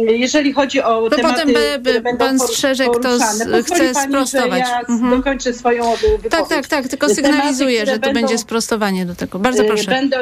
[0.07, 3.93] jeżeli chodzi o To tematy, potem by- by które będą pan Strzeżek to z- chce
[3.93, 4.59] pani, sprostować.
[4.59, 5.17] Ja Mhm.
[5.17, 6.31] dokończę swoją wypowiedź.
[6.31, 9.39] Tak, tak, tak, tylko sygnalizuję, że to będą- będzie sprostowanie do tego.
[9.39, 9.91] Bardzo proszę.
[9.91, 10.17] Będą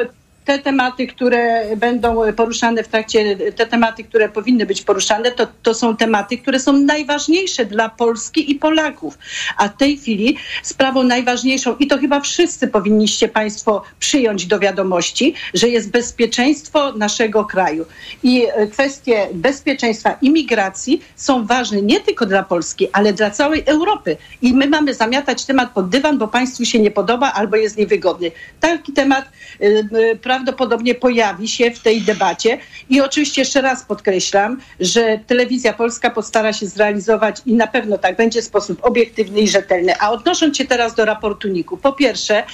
[0.48, 5.74] te tematy, które będą poruszane w trakcie, te tematy, które powinny być poruszane, to, to
[5.74, 9.18] są tematy, które są najważniejsze dla Polski i Polaków.
[9.56, 15.34] A w tej chwili sprawą najważniejszą, i to chyba wszyscy powinniście Państwo przyjąć do wiadomości,
[15.54, 17.86] że jest bezpieczeństwo naszego kraju.
[18.22, 24.16] I e, kwestie bezpieczeństwa imigracji są ważne nie tylko dla Polski, ale dla całej Europy.
[24.42, 28.30] I my mamy zamiatać temat pod dywan, bo państwu się nie podoba albo jest niewygodny.
[28.60, 29.24] Taki temat
[29.62, 32.58] y, y, prawdopodobnie pojawi się w tej debacie.
[32.90, 38.16] I oczywiście jeszcze raz podkreślam, że telewizja polska postara się zrealizować i na pewno tak
[38.16, 40.00] będzie w sposób obiektywny i rzetelny.
[40.00, 42.44] A odnosząc się teraz do raportu NIK-u, po pierwsze,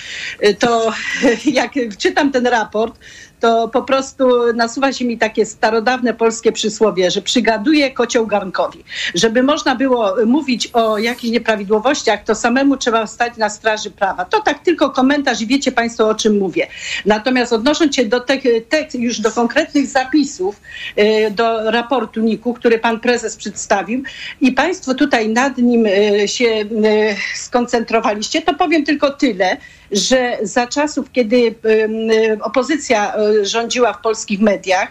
[0.44, 0.92] y, to
[1.60, 2.98] jak czytam ten raport,
[3.44, 8.84] to po prostu nasuwa się mi takie starodawne polskie przysłowie, że przygaduje kocioł garnkowi.
[9.14, 14.24] Żeby można było mówić o jakichś nieprawidłowościach, to samemu trzeba stać na straży prawa.
[14.24, 16.66] To tak tylko komentarz i wiecie Państwo o czym mówię.
[17.06, 20.60] Natomiast odnosząc się do tych, tych już do konkretnych zapisów,
[20.96, 24.02] e, do raportu NIK-u, który Pan Prezes przedstawił
[24.40, 26.64] i Państwo tutaj nad nim e, się e,
[27.34, 29.56] skoncentrowaliście, to powiem tylko tyle,
[29.92, 31.54] że za czasów, kiedy
[32.42, 34.88] opozycja e, rządziła w polskich mediach,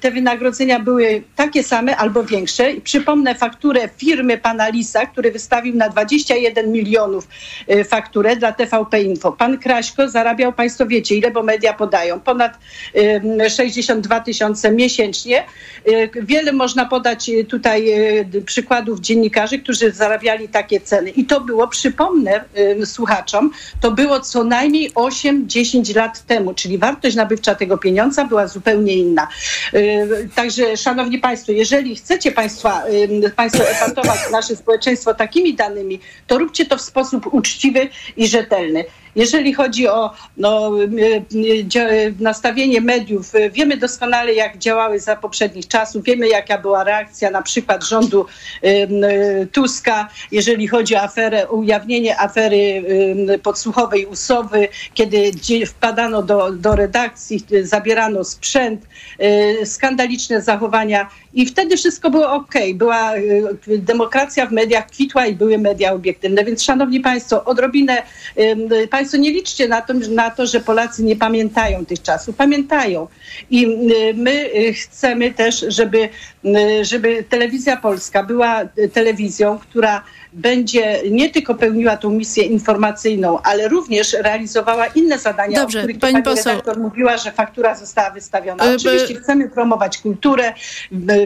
[0.00, 2.72] te wynagrodzenia były takie same albo większe.
[2.84, 7.28] Przypomnę fakturę firmy pana Lisa, który wystawił na 21 milionów
[7.68, 9.32] e, fakturę dla TVP Info.
[9.32, 12.58] Pan Kraśko zarabiał, państwo wiecie, ile, bo media podają, ponad
[12.94, 15.44] em, 62 tysiące miesięcznie.
[15.86, 17.86] E, Wiele można podać tutaj
[18.46, 21.10] przykładów dziennikarzy, którzy zarabiali takie ceny.
[21.10, 22.44] I to było, przypomnę
[22.84, 23.50] słuchaczom,
[23.80, 29.28] to było co najmniej 8-10 lat temu, czyli wartość nabywcza tego pieniądza była zupełnie inna.
[29.72, 36.38] Yy, Także, szanowni państwo, jeżeli chcecie państwa, yy, państwo epatować nasze społeczeństwo takimi danymi, to
[36.38, 38.84] róbcie to w sposób uczciwy i rzetelny.
[39.18, 40.84] Jeżeli chodzi o no, y,
[41.34, 47.30] y, dzia- nastawienie mediów, wiemy doskonale, jak działały za poprzednich czasów, wiemy, jaka była reakcja
[47.30, 48.26] na przykład rządu
[49.52, 52.84] Tuska, jeżeli chodzi o aferę, ujawnienie afery
[53.42, 55.32] podsłuchowej Usowy, kiedy
[55.66, 58.86] wpadano do, do redakcji, zabierano sprzęt,
[59.64, 62.54] skandaliczne zachowania i wtedy wszystko było ok.
[62.74, 63.12] Była
[63.66, 66.44] demokracja w mediach kwitła i były media obiektywne.
[66.44, 68.02] Więc szanowni państwo, odrobinę
[68.38, 72.36] y, państwo nie liczcie na to, na to, że Polacy nie pamiętają tych czasów.
[72.36, 73.08] Pamiętają.
[73.50, 76.08] I y, my y, chcemy też, żeby,
[76.44, 83.68] y, żeby telewizja polska była telewizją, która będzie nie tylko pełniła tą misję informacyjną, ale
[83.68, 88.64] również realizowała inne zadania, Dobrze, o których pani pani redaktor mówiła, że faktura została wystawiona.
[88.64, 90.52] E, Oczywiście by- chcemy promować kulturę,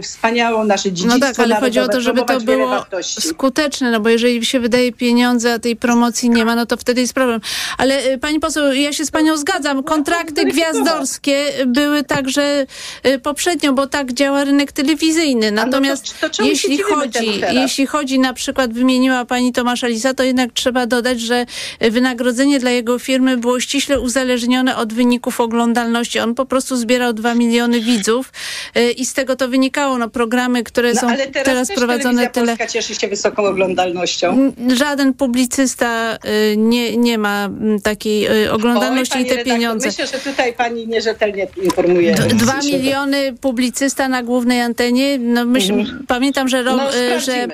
[0.03, 3.23] wspaniałą nasze dziedzictwo No tak, ale chodzi o to, żeby to było wartości.
[3.23, 7.01] skuteczne, no bo jeżeli się wydaje pieniądze, a tej promocji nie ma, no to wtedy
[7.01, 7.41] jest problem.
[7.79, 9.83] Ale y, pani poseł, ja się z panią zgadzam.
[9.83, 12.67] Kontrakty gwiazdorskie były także
[13.07, 15.51] y, poprzednio, bo tak działa rynek telewizyjny.
[15.53, 20.15] no to- Natomiast to się jeśli chodzi, jeśli chodzi na przykład, wymieniła pani Tomasza Lisa,
[20.15, 21.47] to jednak trzeba dodać, że
[21.81, 26.19] wynagrodzenie dla jego firmy było ściśle uzależnione od wyników oglądalności.
[26.19, 28.33] On po prostu zbierał 2 miliony widzów
[28.77, 29.99] y, i z tego to wynikało.
[29.99, 32.47] No, programy, które No, są ale teraz, teraz prowadzone tyle.
[32.47, 34.53] Polska cieszy się wysoką oglądalnością.
[34.75, 36.19] Żaden publicysta
[36.53, 37.49] y, nie, nie ma
[37.83, 39.89] takiej y, oglądalności Oj, i te redaktor, pieniądze.
[39.89, 42.15] Myślę, że tutaj pani nierzetelnie informuje.
[42.15, 45.19] Dwa miliony publicysta na głównej antenie.
[45.19, 45.73] No myśl,
[46.09, 47.49] Pamiętam, że, ro, No, że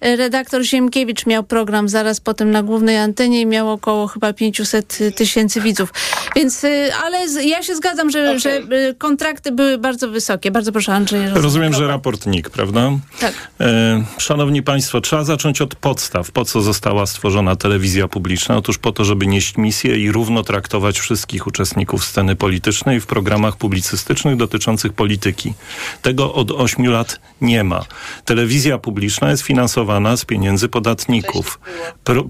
[0.00, 4.98] redaktor Ziemi Rymkiewicz miał program zaraz potem na głównej antenie i miał około chyba 500
[5.16, 5.92] tysięcy widzów.
[6.36, 8.40] Więc, y, ale z, ja się zgadzam, że, Okej.
[8.40, 10.50] że y, kontrakty były bardzo wysokie.
[10.50, 11.28] Bardzo proszę, Andrzej.
[11.34, 12.90] Rozumiem, że raport NIK, prawda?
[13.20, 13.34] Tak.
[13.60, 16.30] E, szanowni Państwo, trzeba zacząć od podstaw.
[16.30, 18.56] Po co została stworzona telewizja publiczna?
[18.56, 23.56] Otóż po to, żeby nieść misję i równo traktować wszystkich uczestników sceny politycznej w programach
[23.56, 25.54] publicystycznych dotyczących polityki.
[26.02, 27.84] Tego od ośmiu lat nie ma.
[28.24, 31.60] Telewizja publiczna jest finansowana z pieniędzy podatników.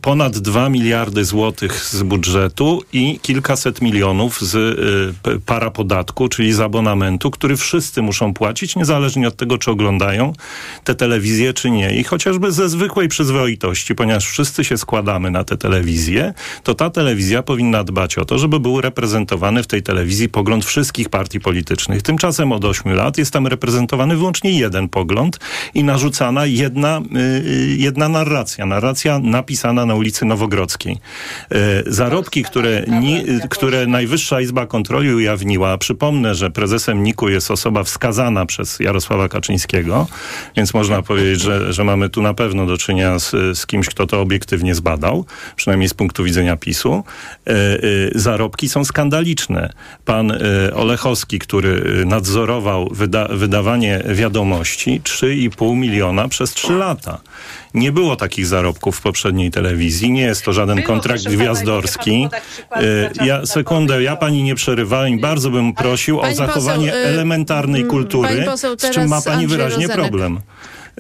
[0.03, 4.55] Ponad 2 miliardy złotych z budżetu i kilkaset milionów z
[5.27, 10.33] y, parapodatku, czyli z abonamentu, który wszyscy muszą płacić, niezależnie od tego, czy oglądają
[10.85, 11.97] te telewizje, czy nie.
[11.97, 17.43] I chociażby ze zwykłej przyzwoitości, ponieważ wszyscy się składamy na te telewizje, to ta telewizja
[17.43, 22.03] powinna dbać o to, żeby był reprezentowany w tej telewizji pogląd wszystkich partii politycznych.
[22.03, 25.39] Tymczasem od 8 lat jest tam reprezentowany wyłącznie jeden pogląd
[25.75, 28.34] i narzucana jedna, y, y, jedna narracja.
[28.67, 30.99] Narracja napisana na ulicy Nowogrodzkiej.
[31.53, 31.57] Y,
[31.87, 38.47] zarobki, które, ni, które Najwyższa Izba Kontroli ujawniła, przypomnę, że prezesem NIK-u jest osoba wskazana
[38.47, 40.07] przez Jarosława Kaczyńskiego,
[40.57, 44.07] więc można powiedzieć, że, że mamy tu na pewno do czynienia z, z kimś, kto
[44.07, 45.25] to obiektywnie zbadał,
[45.57, 47.05] przynajmniej z punktu widzenia PiSu.
[47.47, 47.79] E, e,
[48.15, 49.73] zarobki są skandaliczne.
[50.05, 50.39] Pan e,
[50.75, 57.21] Olechowski, który e, nadzorował wyda, wydawanie wiadomości, 3,5 miliona przez 3 lata.
[57.75, 60.11] Nie było takich zarobków w poprzedniej telewizji.
[60.11, 62.29] Nie jest to żaden Było, kontrakt pana, gwiazdorski.
[62.73, 65.19] E, Ja sekundę, ja pani nie przerywałem.
[65.21, 69.23] Bardzo bym prosił o Pani poseł, zachowanie y, elementarnej mm, kultury, poseł, z czym ma
[69.23, 70.09] pani Andrzej wyraźnie Rozenek.
[70.09, 70.41] problem.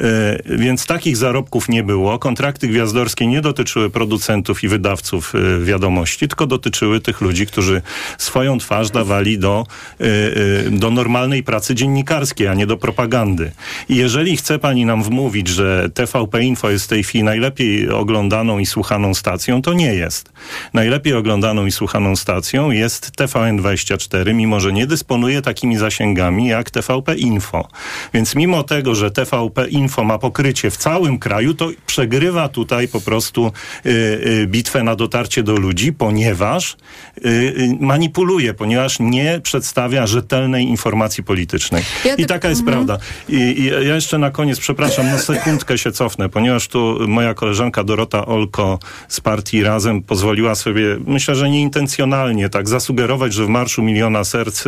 [0.01, 2.18] E, Więc takich zarobków nie było.
[2.18, 7.82] Kontrakty gwiazdorskie nie dotyczyły producentów i wydawców e, wiadomości, tylko dotyczyły tych ludzi, którzy
[8.18, 9.66] swoją twarz dawali do,
[10.01, 13.53] e, do normalnej pracy dziennikarskiej, a nie do propagandy.
[13.88, 18.59] I jeżeli chce pani nam wmówić, że TVP Info jest w tej chwili najlepiej oglądaną
[18.59, 20.32] i słuchaną stacją, to nie jest.
[20.74, 27.14] Najlepiej oglądaną i słuchaną stacją jest TVN24, mimo że nie dysponuje takimi zasięgami jak TVP
[27.14, 27.68] Info.
[28.14, 33.01] Więc mimo tego, że TVP Info ma pokrycie w całym kraju, to przegrywa tutaj po
[33.01, 33.53] prostu
[33.87, 36.76] y, y, bitwę na dotarcie do ludzi, ponieważ
[37.24, 41.82] y, manipuluje, ponieważ nie przedstawia rzetelnej informacji politycznej.
[42.05, 42.87] Ja I taka jest Mhm.
[42.87, 43.05] prawda.
[43.28, 47.85] I, I ja jeszcze na koniec, przepraszam, na sekundkę się cofnę, ponieważ tu moja koleżanka
[47.85, 48.78] Dorota Olko
[49.09, 54.64] z partii Razem pozwoliła sobie, myślę, że nieintencjonalnie tak zasugerować, że w Marszu Miliona Serc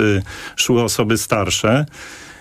[0.57, 1.87] szły osoby starsze.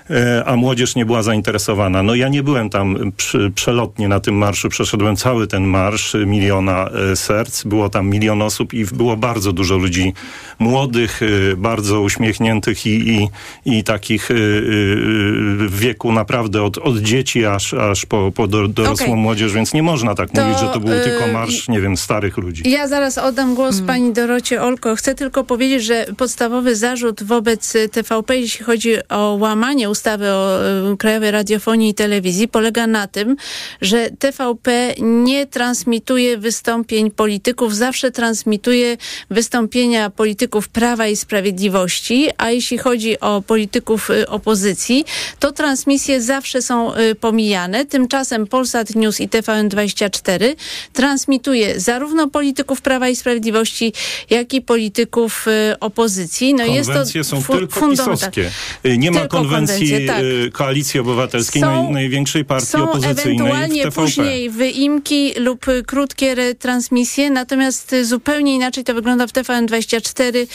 [0.10, 2.04] E, A młodzież nie była zainteresowana.
[2.04, 6.26] No ja nie byłem tam przy, przelotnie na tym marszu, przeszedłem cały ten marsz y,
[6.26, 7.64] miliona e, serc.
[7.64, 10.14] Było tam milion osób i było bardzo dużo ludzi
[10.60, 13.30] młodych, y, bardzo uśmiechniętych i, i,
[13.66, 19.06] i takich y, w wieku naprawdę od, od dzieci aż, aż po, po do, dorosłą
[19.06, 19.16] Okej.
[19.22, 21.98] młodzież, więc nie można tak To, mówić, że to był y, tylko marsz, nie wiem,
[21.98, 22.70] starych ludzi.
[22.70, 23.88] Ja zaraz oddam głos Mm.
[23.88, 24.96] pani Dorocie Olko.
[24.96, 30.60] Chcę tylko powiedzieć, że podstawowy zarzut wobec TVP, jeśli chodzi o łamanie ustawy o
[30.94, 33.36] y, Krajowej Radiofonii i Telewizji, polega na tym,
[33.82, 38.98] że TVP nie transmituje wystąpień polityków, zawsze transmituje
[39.30, 45.06] wystąpienia polityków Prawa i Sprawiedliwości, a jeśli chodzi o polityków y, opozycji,
[45.40, 47.86] to transmisje zawsze są y, pomijane.
[47.86, 50.56] Tymczasem Polsat News i TVN24
[50.94, 53.94] transmituje zarówno polityków Prawa i Sprawiedliwości,
[54.30, 55.46] jak i polityków
[55.80, 56.54] opozycji.
[56.54, 58.52] No Konwencje jest to są tylko pisowskie.
[58.98, 60.24] Nie ma konwencji konwencje, tak.
[60.48, 64.02] y, Koalicji Obywatelskiej, Są- naj, największej partii Są opozycyjnej w ewentualnie TVP.
[64.02, 70.48] później wyimki lub krótkie retransmisje, natomiast zupełnie inaczej to wygląda w TVN24 y,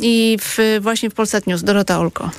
[0.00, 1.62] i w, właśnie w Polsat News.
[1.62, 2.30] Dorota Olko.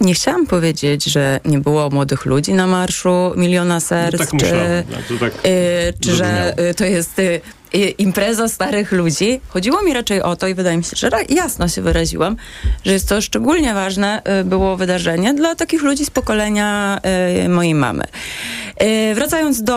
[0.00, 4.84] Nie chciałam powiedzieć, że nie było młodych ludzi na marszu Miliona Serc, No tak czy.
[4.90, 7.40] No, to tak y, czy że y, to jest y,
[7.74, 9.40] y, impreza starych ludzi.
[9.48, 12.36] Chodziło mi raczej o to i wydaje mi się, że jasno się wyraziłam,
[12.84, 17.00] że jest to szczególnie ważne y, było wydarzenie dla takich ludzi z pokolenia
[17.44, 18.04] y, mojej mamy.
[19.14, 19.76] Wracając do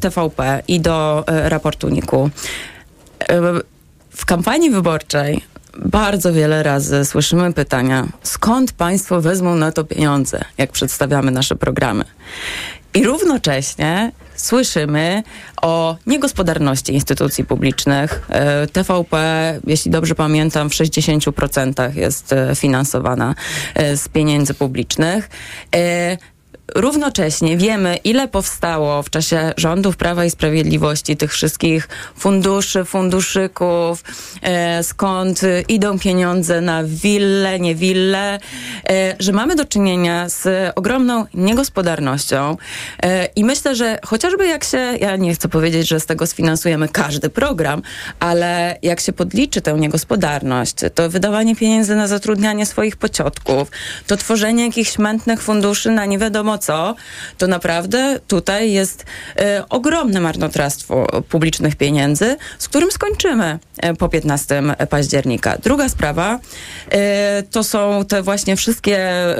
[0.00, 2.30] TVP i do raportu NIK-u.
[4.10, 5.42] W kampanii wyborczej
[5.78, 12.04] bardzo wiele razy słyszymy pytania, skąd państwo wezmą na to pieniądze, jak przedstawiamy nasze programy.
[12.94, 15.22] I równocześnie słyszymy
[15.62, 18.26] o niegospodarności instytucji publicznych.
[18.28, 19.16] E, TVP,
[19.66, 23.34] jeśli dobrze pamiętam, w 60% jest e, finansowana
[23.74, 25.30] e, z pieniędzy publicznych.
[26.74, 34.04] Równocześnie wiemy, ile powstało w czasie rządów Prawa i Sprawiedliwości tych wszystkich funduszy, funduszyków,
[34.42, 38.38] e, skąd idą pieniądze na wille, nie wille,
[38.88, 42.56] e, że mamy do czynienia z ogromną niegospodarnością.
[43.02, 46.88] E, i myślę, że chociażby jak się, ja nie chcę powiedzieć, że z tego sfinansujemy
[46.88, 47.82] każdy program,
[48.20, 53.70] ale jak się podliczy tę niegospodarność, to wydawanie pieniędzy na zatrudnianie swoich pociotków,
[54.06, 56.94] to tworzenie jakichś mętnych funduszy na nie wiadomo co,
[57.38, 59.04] to naprawdę tutaj jest
[59.36, 65.58] e, ogromne marnotrawstwo publicznych pieniędzy, z którym skończymy e, po 15 października.
[65.62, 66.38] Druga sprawa
[66.90, 69.38] e, to są te właśnie wszystkie e,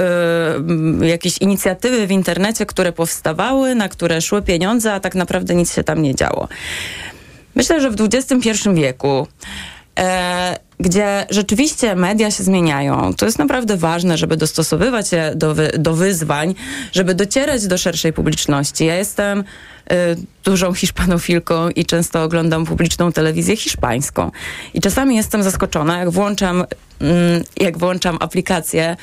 [1.02, 5.84] jakieś inicjatywy w internecie, które powstawały, na które szły pieniądze, a tak naprawdę nic się
[5.84, 6.48] tam nie działo.
[7.54, 9.26] Myślę, że w XXI wieku
[10.82, 13.14] gdzie rzeczywiście media się zmieniają.
[13.14, 16.54] To jest naprawdę ważne, żeby dostosowywać się do, wy, do wyzwań,
[16.92, 18.86] żeby docierać do szerszej publiczności.
[18.86, 19.44] Ja jestem y,
[20.44, 24.30] dużą hiszpanofilką i często oglądam publiczną telewizję hiszpańską.
[24.74, 26.64] I czasami jestem zaskoczona, jak włączam,
[27.00, 28.96] mm, jak włączam aplikację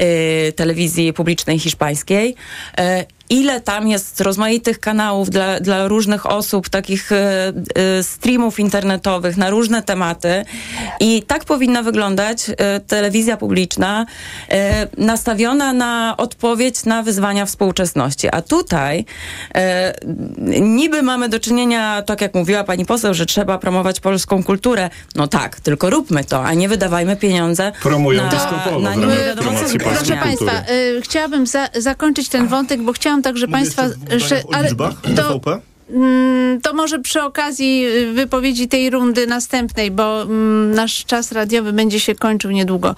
[0.00, 2.34] y, telewizji publicznej hiszpańskiej.
[2.80, 9.36] Y, ile tam jest rozmaitych kanałów dla, dla różnych osób, takich e, e, streamów internetowych
[9.36, 10.44] na różne tematy.
[11.00, 14.06] I tak powinna wyglądać e, telewizja publiczna,
[14.98, 18.28] nastawiona na odpowiedź na wyzwania współczesności.
[18.32, 19.04] A tutaj
[20.60, 24.90] niby mamy do czynienia, tak jak mówiła pani poseł, że trzeba promować polską kulturę.
[25.14, 29.50] No tak, tylko róbmy to, a nie wydawajmy pieniądze Promują na, na w nie wiadomo
[29.50, 30.16] promocji Proszę.
[30.16, 34.68] Państwa, y, chciałabym za, zakończyć ten wątek, bo chciałam także Państwa, że, ale
[35.16, 35.40] to,
[36.62, 42.00] To może przy okazji y, wypowiedzi tej rundy następnej, bo mm, nasz czas radiowy będzie
[42.00, 42.94] się kończył niedługo.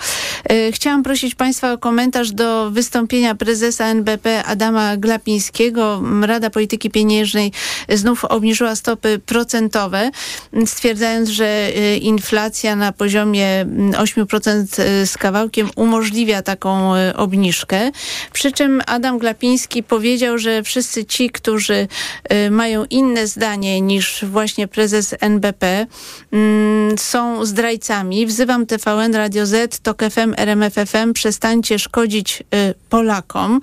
[0.53, 5.95] Y, Chciałam prosić Państwa o komentarz do wystąpienia prezesa NBP Adama Glapińskiego.
[5.95, 7.53] Mm, Rada Polityki Pieniężnej
[7.89, 10.11] znów obniżyła stopy procentowe,
[10.53, 17.91] mm, stwierdzając, że y, inflacja na poziomie mm, 8% z kawałkiem umożliwia taką obniżkę.
[18.33, 21.89] Przy czym Adam Glapiński powiedział, że wszyscy ci, którzy
[22.33, 22.51] y,
[22.91, 25.87] inne zdanie niż właśnie prezes NBP,
[26.33, 28.27] mm, są zdrajcami.
[28.27, 33.61] Wzywam TVN, Radio Z, TOK FM, RMF FM, przestańcie szkodzić y, Polakom.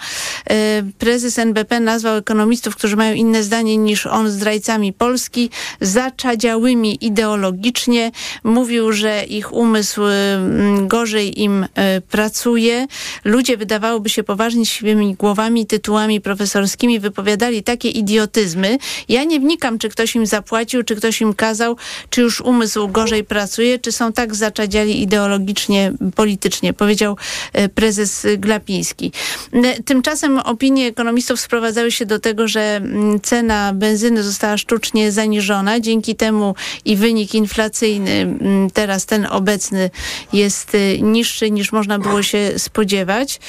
[0.52, 0.56] Y,
[1.00, 5.50] prezes NBP nazwał ekonomistów, którzy mają inne zdanie niż on zdrajcami Polski,
[5.82, 8.12] zaczadziałymi ideologicznie.
[8.44, 11.66] Mówił, że ich umysł y, mm, gorzej im
[12.10, 12.88] pracuje.
[13.24, 18.78] Ludzie wydawałoby się poważni siwymi głowami, tytułami profesorskimi wypowiadali takie idiotyzmy.
[19.10, 21.78] Ja nie wnikam, czy ktoś im zapłacił, czy ktoś im kazał,
[22.10, 27.18] czy już umysł gorzej pracuje, czy są tak zaczadziali ideologicznie, politycznie, powiedział
[27.54, 29.12] e, prezes Glapiński.
[29.54, 35.80] N- Tymczasem opinie ekonomistów sprowadzały się do tego, że mm, cena benzyny została sztucznie zaniżona.
[35.80, 36.56] Dzięki temu
[36.86, 39.90] i wynik inflacyjny, mm, teraz ten obecny,
[40.34, 43.40] jest y, niższy niż można było się spodziewać.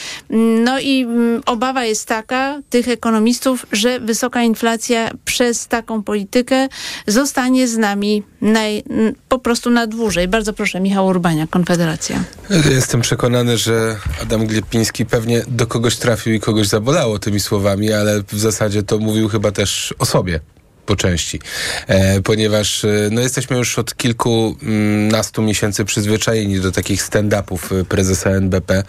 [0.64, 6.68] No i mm, obawa jest taka tych ekonomistów, że wysoka inflacja przez taką politykę
[7.06, 8.84] zostanie z nami naj,
[9.28, 10.28] po prostu na dłużej.
[10.28, 12.24] Bardzo proszę, Michał Urbania, Konfederacja.
[12.70, 18.22] Jestem przekonany, że Adam Glepiński pewnie do kogoś trafił i kogoś zabolało tymi słowami, ale
[18.32, 20.40] w zasadzie to mówił chyba też o sobie.
[20.86, 21.40] Po części,
[21.86, 28.30] e, ponieważ e, no, jesteśmy już od kilkunastu miesięcy przyzwyczajeni do takich stand-upów e, prezesa
[28.30, 28.82] NBP.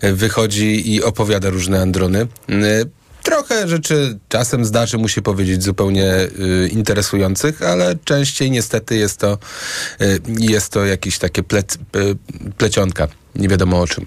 [0.00, 2.26] E, wychodzi i opowiada różne androny.
[3.28, 9.38] Trochę rzeczy czasem zdarzy mu się powiedzieć zupełnie y, interesujących, ale częściej niestety jest to,
[10.00, 11.78] y, jest to jakieś takie plec, y,
[12.58, 13.08] plecionka.
[13.34, 14.06] Nie wiadomo o czym.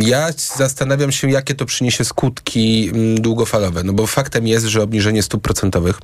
[0.00, 3.84] Ja zastanawiam się, jakie to przyniesie skutki mm, długofalowe.
[3.84, 6.00] No bo faktem jest, że obniżenie stóp procentowych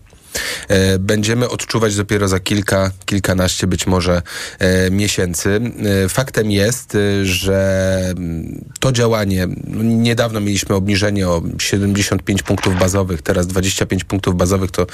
[0.98, 4.22] będziemy odczuwać dopiero za kilka, kilkanaście być może
[4.58, 5.60] e, miesięcy.
[6.04, 12.78] E, faktem jest, e, że mm, to działanie, no, niedawno mieliśmy obniżenie o 75 punktów
[12.78, 14.86] bazowych, teraz 25 punktów bazowych, to, e,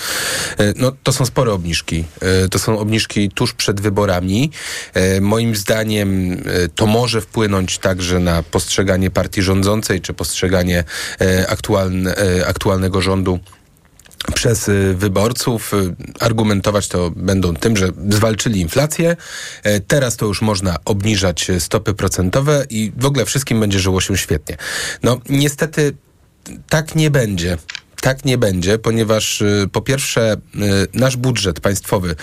[0.76, 2.04] no, to są spore obniżki.
[2.20, 4.50] E, To są obniżki tuż przed wyborami.
[4.94, 10.84] E, Moim zdaniem e, to może wpłynąć także na postrzeganie partii rządzącej, czy postrzeganie
[11.20, 13.38] e, aktualne, e, aktualnego rządu
[14.34, 15.74] przez y, wyborców.
[15.74, 19.16] Y, Argumentować to będą tym, że zwalczyli inflację.
[19.62, 24.00] E, Teraz to już można obniżać y, stopy procentowe i w ogóle wszystkim będzie żyło
[24.00, 24.56] się świetnie.
[25.02, 25.92] No niestety
[26.68, 27.58] tak nie będzie.
[28.00, 29.42] Tak nie będzie, ponieważ
[29.72, 30.36] po pierwsze
[30.94, 32.14] nasz budżet państwowy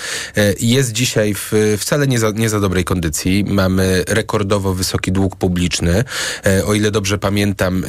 [0.60, 3.45] jest dzisiaj w wcale nie za, nie za dobrej kondycji.
[3.48, 6.04] Mamy rekordowo wysoki dług publiczny.
[6.45, 7.84] E, O ile dobrze pamiętam,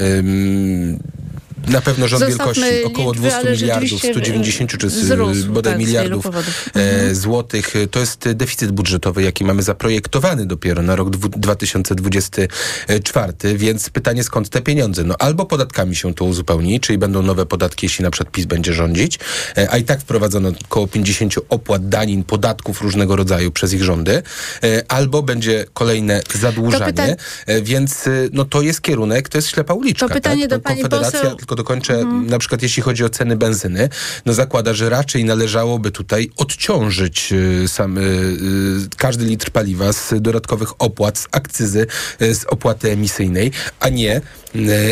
[1.67, 5.73] na pewno rząd Zostawmy wielkości około liczby, 200 ale miliardów, rzeczywiście, 190 czy wzrósł, bodaj
[5.73, 6.27] tak, miliardów
[6.75, 7.75] e, złotych.
[7.91, 14.49] To jest deficyt budżetowy, jaki mamy zaprojektowany dopiero na rok dwu- 2024, więc pytanie skąd
[14.49, 15.05] te pieniądze?
[15.05, 18.73] No albo podatkami się to uzupełni, czyli będą nowe podatki, jeśli na przykład PiS będzie
[18.73, 19.19] rządzić,
[19.57, 24.23] e, a i tak wprowadzono około 50 opłat, danin, podatków różnego rodzaju przez ich rządy,
[24.63, 29.75] e, albo będzie kolejne zadłużanie, e, więc e, no to jest kierunek, to jest ślepa
[29.75, 30.09] uliczka.
[30.09, 30.59] To pytanie tak?
[30.59, 31.37] do pani Konfederacja, poseł.
[31.49, 33.89] Tylko dokończę, na przykład jeśli chodzi o ceny benzyny,
[34.27, 40.15] no zakłada, że raczej należałoby tutaj odciążyć y, sam, y, y, każdy litr paliwa z
[40.21, 41.87] dodatkowych opłat, z akcyzy,
[42.21, 44.21] z opłaty emisyjnej, a nie,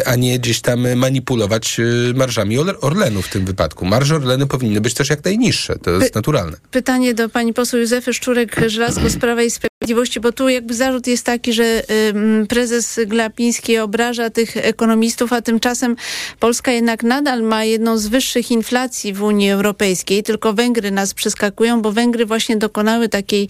[0.06, 3.84] a nie gdzieś tam manipulować y, marżami Orle- Orlenu w tym wypadku.
[3.86, 6.56] Marże Orlenu powinny być też jak najniższe, to jest Py- naturalne.
[6.70, 11.26] Pytanie do pani poseł Józefy Szczurek-Żelazko z Prawa i Sprawiedliwości, bo tu jakby zarzut jest
[11.26, 11.82] taki, że
[12.14, 15.96] ym, prezes Glapiński obraża tych ekonomistów, a tymczasem
[16.40, 21.82] Polska jednak nadal ma jedną z wyższych inflacji w Unii Europejskiej, tylko Węgry nas przeskakują,
[21.82, 23.48] bo Węgry właśnie dokonały takiej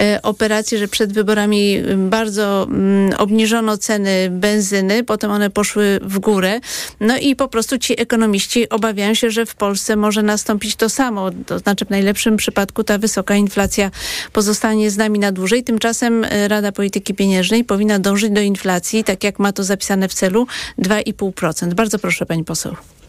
[0.00, 6.60] e, operacji, że przed wyborami bardzo ym, obniżono ceny benzyny, potem one poszły w górę.
[7.00, 11.30] No i po prostu ci ekonomiści obawiają się, że w Polsce może nastąpić to samo.
[11.46, 13.90] To znaczy w najlepszym przypadku ta wysoka inflacja
[14.32, 15.64] pozostanie z nami na dłużej.
[15.64, 20.14] Tymczasem e, Rada Polityki Pieniężnej powinna dążyć do inflacji, tak jak ma to zapisane w
[20.14, 20.46] celu,
[20.78, 21.74] 2,5%.
[21.74, 22.99] Bardzo proszę pani poseł.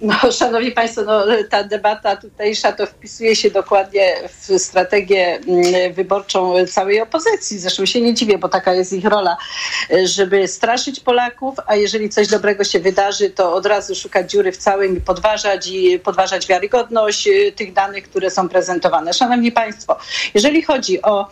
[0.00, 6.54] No, szanowni Państwo, no, ta debata tutejsza to wpisuje się dokładnie w strategię mm, wyborczą
[6.66, 7.58] całej opozycji.
[7.58, 9.36] Zresztą się nie dziwię, bo taka jest ich rola,
[10.04, 14.56] żeby straszyć Polaków, a jeżeli coś dobrego się wydarzy, to od razu szukać dziury w
[14.56, 19.12] całym i podważać i podważać wiarygodność y, tych danych, które są prezentowane.
[19.12, 19.96] Szanowni Państwo,
[20.34, 21.30] jeżeli chodzi o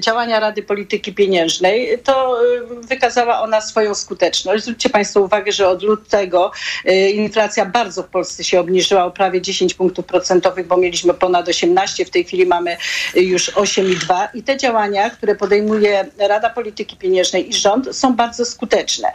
[0.00, 4.62] działania Rady Polityki Pieniężnej, to y, wykazała ona swoją skuteczność.
[4.62, 6.50] Zwróćcie Państwo uwagę, że od lutego
[6.86, 11.48] y, inflacja bardzo w Polsce się obniżyła o prawie 10 punktów procentowych, bo mieliśmy ponad
[11.48, 12.76] 18, w tej chwili mamy
[13.14, 19.12] już 8,2 i te działania, które podejmuje Rada Polityki Pieniężnej i rząd są bardzo skuteczne.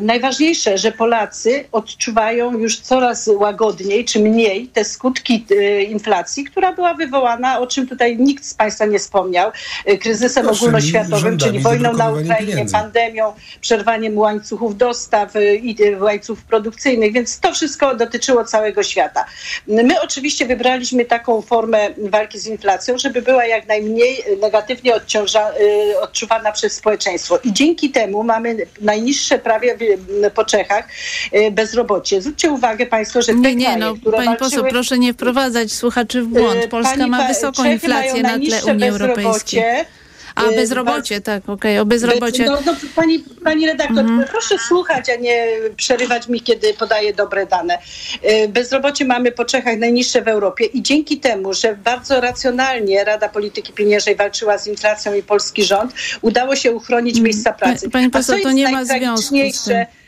[0.00, 5.46] Najważniejsze, że Polacy odczuwają już coraz łagodniej czy mniej te skutki
[5.88, 9.52] inflacji, która była wywołana, o czym tutaj nikt z Państwa nie wspomniał,
[9.90, 12.72] y, kryzysem Proszę, ogólnoświatowym, czyli wojną na Ukrainie, pieniędzy.
[12.72, 19.24] pandemią, przerwaniem łańcuchów dostaw y, i y, łańcuchów produkcyjnych, więc to wszystko dotyczyło całego świata.
[19.66, 25.50] My oczywiście wybraliśmy taką formę walki z inflacją, żeby była jak najmniej negatywnie odciąża,
[26.00, 27.38] odczuwana przez społeczeństwo.
[27.44, 29.76] I dzięki temu mamy najniższe prawie
[30.34, 30.88] po Czechach
[31.52, 32.22] bezrobocie.
[32.22, 35.12] Zwróćcie uwagę Państwo, że te Nie, nie, kraje, no które pani walczyły poseł, proszę nie
[35.14, 36.66] wprowadzać słuchaczy w błąd.
[36.66, 39.62] Polska pani ma wysoką Czechy inflację na tle najniższe Unii Europejskiej.
[40.34, 42.44] A Y, bezrobocie, tak, okej, o bezrobocie.
[42.44, 47.78] No, no, pani, pani redaktor, proszę słuchać, a nie przerywać mi, kiedy podaję dobre dane.
[48.44, 53.28] Y, Bezrobocie mamy po Czechach najniższe w Europie i dzięki temu, że bardzo racjonalnie Rada
[53.28, 57.90] Polityki Pieniężnej walczyła z inflacją i polski rząd, udało się uchronić miejsca pracy.
[57.90, 59.99] pani co poseł, to nie ma związku z to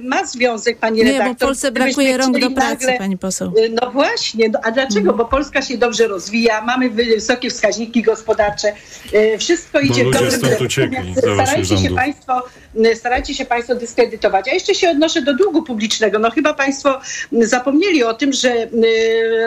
[0.00, 1.34] Ma związek, pani Nie, redaktor.
[1.38, 3.52] bo Polsce brakuje rąk do pracy, nagle- pani poseł.
[3.58, 5.12] Y, No właśnie, no, a dlaczego?
[5.12, 8.72] Bo Polska się dobrze rozwija, mamy wysokie wskaźniki gospodarcze,
[9.14, 12.42] y, wszystko idzie w dobrym kierunku, starajcie się państwo,
[12.86, 14.48] y, starajcie się Państwo dyskredytować.
[14.48, 16.18] A jeszcze się odnoszę do długu publicznego.
[16.18, 17.00] No chyba Państwo
[17.32, 18.68] y, zapomnieli o tym, że y,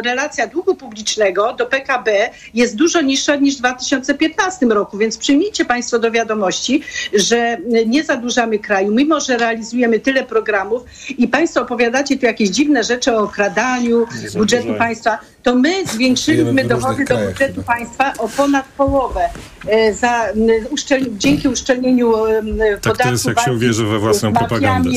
[0.06, 6.00] relacja długu publicznego do PKB jest dużo niższa niż w 2015 roku, więc przyjmijcie Państwo
[6.00, 6.82] do wiadomości,
[7.14, 10.84] że y, nie zadłużamy kraju, mimo że realizujemy tyle programów
[11.18, 17.06] i Państwo opowiadacie tu jakieś dziwne rzeczy o okradaniu budżetu państwa, to my zwiększyliśmy dochody
[17.06, 17.74] do budżetu chyba.
[17.74, 19.22] państwa o ponad połowę.
[19.68, 20.26] E, Za,
[20.70, 24.90] uszczel, dzięki uszczelnieniu em, podatku to jest, jak się uwierzy we własną propagandę.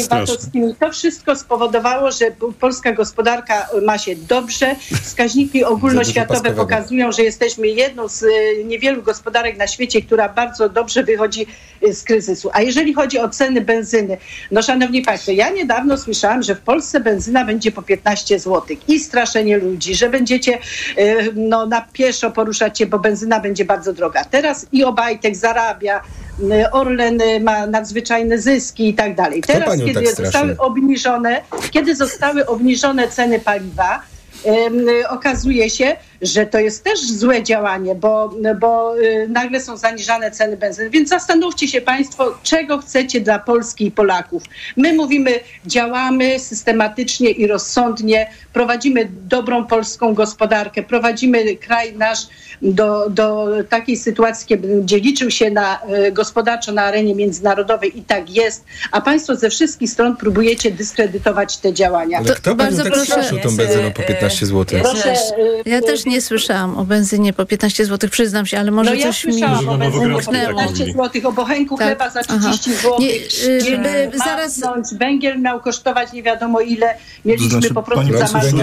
[0.80, 2.24] To wszystko spowodowało, że
[2.60, 4.76] polska gospodarka ma się dobrze.
[5.02, 11.04] Wskaźniki ogólnoświatowe pokazują, że jesteśmy jedną z e, niewielu gospodarek na świecie, która bardzo dobrze
[11.04, 11.46] wychodzi
[11.82, 12.50] e, z kryzysu.
[12.52, 14.16] A jeżeli chodzi o ceny benzyny,
[14.50, 19.00] no szanowni państwo, ja niedawno słyszałam, że w Polsce benzyna będzie po 15 zł i
[19.00, 20.58] straszenie ludzi, że będziecie
[20.96, 24.24] e, no, na pieszo poruszać się, bo benzyna będzie bardzo droga.
[24.24, 26.00] Teraz i Obajtek zarabia,
[26.72, 29.40] Orlen e, ma nadzwyczajne zyski i tak dalej.
[29.46, 34.02] Teraz, kiedy tak zostały obniżone, kiedy zostały obniżone ceny paliwa,
[34.44, 40.30] em, okazuje się, że to jest też złe działanie, bo, bo y, nagle są zaniżane
[40.30, 40.90] ceny benzyny.
[40.90, 44.42] Więc zastanówcie się Państwo, czego chcecie dla Polski i Polaków.
[44.76, 52.18] My mówimy, działamy systematycznie i rozsądnie, prowadzimy dobrą polską gospodarkę, prowadzimy kraj nasz
[52.62, 58.02] do, do takiej sytuacji, kiedy będzie liczył się na, y, gospodarczo na arenie międzynarodowej i
[58.02, 62.18] tak jest, a Państwo ze wszystkich stron próbujecie dyskredytować te działania.
[62.18, 64.80] Ale kto panią bardzo tak proszę- tą benzyną po 15 zł?
[64.82, 65.14] Proszę,
[65.66, 69.06] Ja też nie słyszałam o benzynie po 15 zł, przyznam się, ale może no ja
[69.06, 70.92] coś mi słyszałam o benzynie tak 15 mówili.
[70.92, 71.86] zł, o bochenku Tak.
[71.86, 72.38] chleba za Aha.
[72.52, 72.96] 30 zł.
[73.00, 74.94] Nie, y, by- zaraz- zaraz...
[74.94, 76.94] Węgiel miał kosztować nie wiadomo ile.
[77.24, 78.54] Mieliśmy To znaczy, po prostu zamarzyć.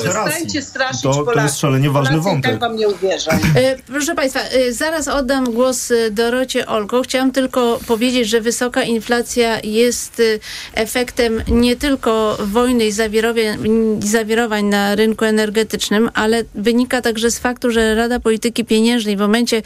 [0.00, 2.50] Przestańcie straszyć To, to jest szalenie ważny Polacy i wątek.
[2.50, 3.30] tak wam nie uwierzą.
[3.30, 7.02] E, Proszę Państwa, e, zaraz oddam głos e, Dorocie Olko.
[7.02, 10.22] Chciałam tylko powiedzieć, że wysoka inflacja jest
[10.74, 13.42] efektem nie tylko wojny i zawirowań,
[14.02, 19.20] i zawirowań na rynku energetycznym, ale wynika także z faktu, że Rada Polityki Pieniężnej w
[19.20, 19.62] momencie,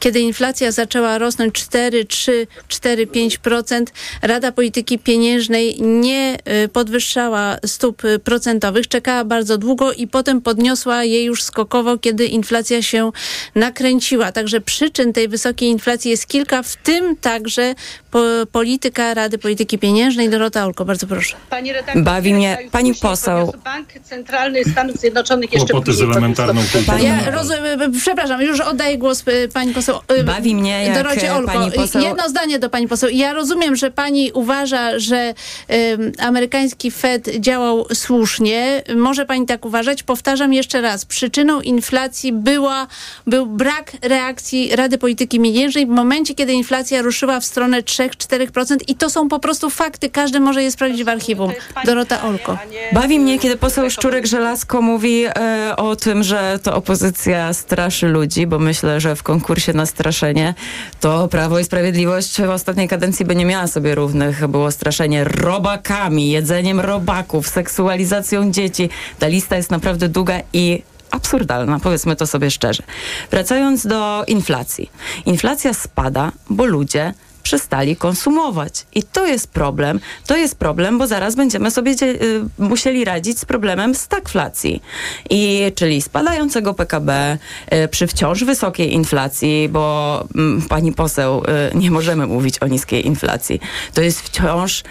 [0.00, 3.84] kiedy inflacja zaczęła rosnąć 4, 3, 4, 5%,
[4.22, 11.04] Rada Polityki Pieniężnej nie e, podwyższała stóp e, procentowych, czekała bardzo długo i potem podniosła
[11.04, 13.10] je już skokowo, kiedy inflacja się
[13.54, 14.32] nakręciła.
[14.32, 17.74] Także przyczyn tej wysokiej inflacji jest kilka, w tym także
[18.10, 18.22] po,
[18.52, 20.30] polityka Rady Polityki Pieniężnej.
[20.30, 21.36] Dorota Olko, bardzo proszę.
[21.50, 23.52] Pani redaktor, Bawi mnie- pani poseł.
[23.64, 26.14] Bank Centralny Stanów Zjednoczonych jeszcze Kłopoty z później
[26.46, 26.98] kulturą.
[26.98, 29.98] Ja rozumiem, e, przepraszam, już oddaję głos e, pani poseł.
[30.08, 31.52] e, Bawi mnie, jak, Dorocie Olko.
[31.52, 33.10] pani poseł- Jedno zdanie do pani poseł.
[33.10, 35.34] Ja rozumiem, że pani uważa, że
[35.68, 38.82] em, amerykański Fed działał słusznie.
[38.96, 40.02] Może pani tak uważać.
[40.02, 41.04] Powtarzam jeszcze raz.
[41.04, 42.86] Przyczyną inflacji była,
[43.26, 48.94] był brak reakcji Rady Polityki Pieniężnej w momencie, kiedy inflacja ruszyła w stronę 3-4% i
[48.94, 50.10] to są po prostu fakty.
[50.10, 51.52] Każdy może je sprawdzić w archiwum.
[51.84, 52.58] Dorota Olko.
[52.92, 56.29] Bawi mnie, kiedy poseł Szczurek-Żelazko mówi e, o tym, że
[56.62, 60.54] to opozycja straszy ludzi, bo myślę, że w konkursie na straszenie
[61.00, 64.48] to Prawo i Sprawiedliwość w ostatniej kadencji by nie miała sobie równych.
[64.48, 68.90] Było straszenie robakami, jedzeniem robaków, seksualizacją dzieci.
[69.18, 72.82] Ta lista jest naprawdę długa i absurdalna, powiedzmy to sobie szczerze.
[73.30, 74.90] Wracając do inflacji.
[75.26, 78.86] Inflacja spada, bo ludzie przestali konsumować.
[78.94, 80.00] I to jest problem.
[80.26, 84.82] To jest problem, bo zaraz będziemy sobie y, musieli radzić z problemem stagflacji.
[85.30, 87.38] I czyli spadającego PKB
[87.72, 91.42] y, przy wciąż wysokiej inflacji, bo mm, pani poseł,
[91.74, 93.60] y, nie możemy mówić o niskiej inflacji.
[93.94, 94.82] To jest wciąż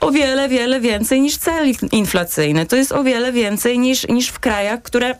[0.00, 2.66] o wiele, wiele więcej niż cel inf- inflacyjny.
[2.66, 5.14] To jest o wiele więcej niż, niż w krajach, które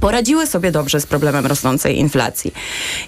[0.00, 2.52] poradziły sobie dobrze z problemem rosnącej inflacji.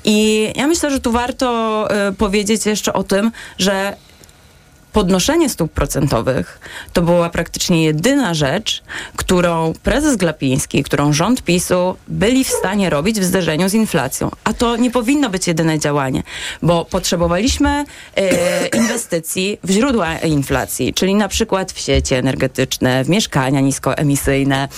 [0.05, 3.97] I ja myślę, że tu warto y, powiedzieć jeszcze o tym, że
[4.93, 6.61] podnoszenie stóp procentowych
[6.93, 8.83] to była praktycznie jedyna rzecz,
[9.17, 14.31] którą prezes Glapiński, którą rząd PiSu byli w stanie robić w zderzeniu z inflacją.
[14.45, 16.23] A to nie powinno być jedyne działanie,
[16.63, 17.85] bo potrzebowaliśmy
[18.17, 24.69] e, inwestycji w źródła inflacji, czyli na przykład w sieci energetyczne, w mieszkania niskoemisyjne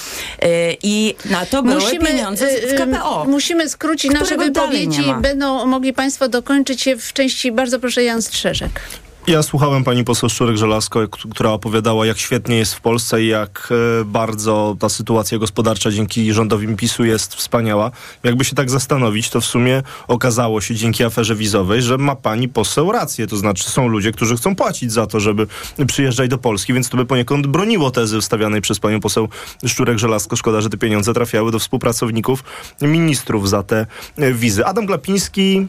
[0.43, 0.49] e,
[0.83, 3.25] i na to były pieniądze z- w y, KPO.
[3.29, 5.03] Musimy skrócić nasze wypowiedzi.
[5.21, 7.53] Będą mogli Państwo dokończyć je w części.
[7.53, 8.81] Bardzo proszę, Jan Strzeżek.
[9.27, 13.69] Ja słuchałem pani poseł Szczurek-Żelazko, która opowiadała, jak świetnie jest w Polsce i jak
[14.01, 17.91] e, bardzo ta sytuacja gospodarcza dzięki rządowi PiSu jest wspaniała.
[18.25, 22.49] Jakby się tak zastanowić, to w sumie okazało się dzięki aferze wizowej, że ma pani
[22.49, 23.27] poseł rację.
[23.27, 25.47] To znaczy są ludzie, którzy chcą płacić za to, żeby
[25.87, 29.29] przyjeżdżać do Polski, więc to by poniekąd broniło tezy wstawianej przez panią poseł
[29.65, 30.37] Szczurek-Żelazko.
[30.37, 32.45] Szkoda, że te pieniądze trafiały do współpracowników
[32.83, 34.67] ministrów za te e, wizy.
[34.67, 35.67] Adam Glapiński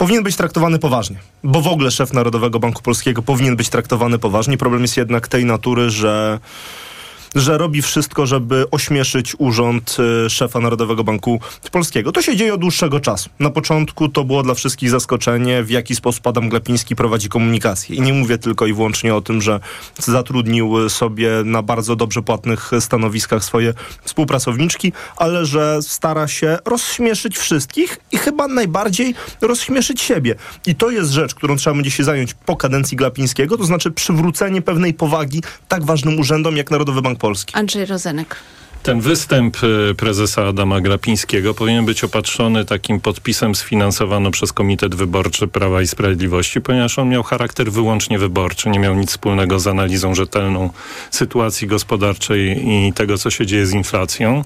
[0.00, 4.56] powinien być traktowany poważnie, bo w ogóle szef Narodowego Banku Polskiego powinien być traktowany poważnie.
[4.56, 6.38] Problem jest jednak tej natury, że
[7.34, 11.40] że robi wszystko, żeby ośmieszyć urząd y, szefa Narodowego Banku
[11.72, 12.12] Polskiego.
[12.12, 13.30] To się dzieje od dłuższego czasu.
[13.38, 17.96] Na początku to było dla wszystkich zaskoczenie, w jaki sposób Adam Glapiński prowadzi komunikację.
[17.96, 19.60] I nie mówię tylko i wyłącznie o tym, że
[19.98, 23.74] zatrudnił sobie na bardzo dobrze płatnych stanowiskach swoje
[24.04, 30.34] współpracowniczki, ale że stara się rozśmieszyć wszystkich i chyba najbardziej rozśmieszyć siebie.
[30.66, 34.62] I to jest rzecz, którą trzeba będzie się zająć po kadencji Glapińskiego, to znaczy przywrócenie
[34.62, 37.54] pewnej powagi tak ważnym urzędom jak Narodowy Bank Polski.
[37.54, 38.36] Andrzej Rozenek.
[38.82, 39.56] Ten występ
[39.90, 45.86] e, prezesa Adama Glapińskiego powinien być opatrzony takim podpisem sfinansowano przez Komitet Wyborczy Prawa i
[45.86, 50.70] Sprawiedliwości, ponieważ on miał charakter wyłącznie wyborczy, nie miał nic wspólnego z analizą rzetelną
[51.10, 54.44] sytuacji gospodarczej i tego, co się dzieje z inflacją.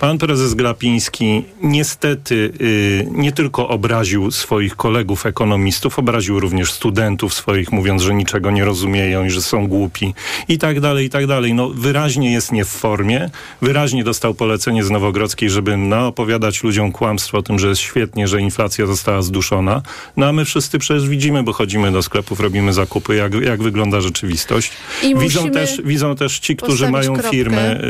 [0.00, 7.72] Pan prezes Glapiński niestety y, nie tylko obraził swoich kolegów ekonomistów, obraził również studentów swoich,
[7.72, 10.14] mówiąc, że niczego nie rozumieją i że są głupi
[10.48, 11.54] i tak dalej, i tak dalej.
[11.54, 13.30] No wyraźnie jest nie w formie,
[13.72, 18.40] wyraźnie dostał polecenie z Nowogrodzkiej, żeby naopowiadać ludziom kłamstwo o tym, że jest świetnie, że
[18.40, 19.82] inflacja została zduszona.
[20.16, 24.00] No a my wszyscy przecież widzimy, bo chodzimy do sklepów, robimy zakupy, jak, jak wygląda
[24.00, 24.72] rzeczywistość.
[25.02, 27.30] I Widzą też, widzą też ci, którzy mają kropkę.
[27.30, 27.80] firmy,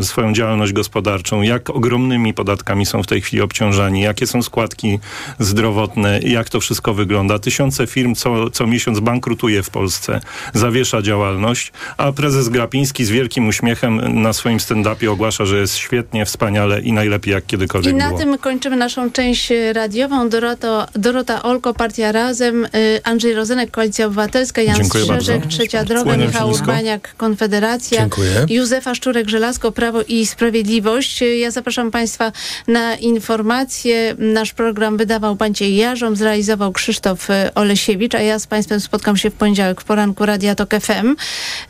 [0.00, 4.98] y, swoją działalność gospodarczą, jak ogromnymi podatkami są w tej chwili obciążani, jakie są składki
[5.38, 7.38] zdrowotne, jak to wszystko wygląda.
[7.38, 10.20] Tysiące firm co, co miesiąc bankrutuje w Polsce,
[10.54, 16.24] zawiesza działalność, a prezes Grapiński z wielkim uśmiechem na swoim stand-upie ogłasza, że jest świetnie,
[16.24, 18.18] wspaniale i najlepiej jak I kiedykolwiek na było.
[18.18, 20.28] tym kończymy naszą część radiową.
[20.28, 22.68] Dorota, Dorota Olko, Partia Razem, y,
[23.04, 25.56] Andrzej Rozenek, Koalicja Obywatelska, Jan Dziękuję Strzeżek, bardzo.
[25.56, 26.50] Trzecia Droga, Michał.
[26.50, 28.46] Urbaniak, Konfederacja, Dziękuję.
[28.48, 31.22] Józefa Szczurek-Żelazko, Prawo i Sprawiedliwość.
[31.36, 32.32] Ja zapraszam Państwa
[32.68, 34.14] na informacje.
[34.18, 39.30] Nasz program wydawał Maciej Jarząb, zrealizował Krzysztof y, Olesiewicz, a ja z Państwem spotkam się
[39.30, 41.16] w poniedziałek w poranku Radia Tok FM.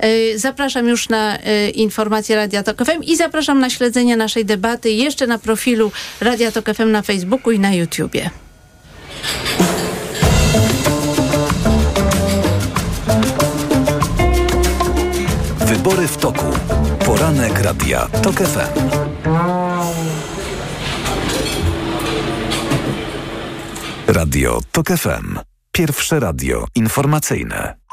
[0.04, 1.38] Y, Zapraszam już na
[1.74, 6.74] informacje Radia Tok FM i zapraszam na śledzenie naszej debaty jeszcze na profilu Radia Tok
[6.74, 8.30] FM na Facebooku i na YouTubie.
[15.66, 16.44] Wybory w toku.
[17.04, 18.90] Poranek Radia TOK FM.
[24.06, 25.38] Radio TOK FM.
[25.72, 27.85] Pierwsze radio informacyjne.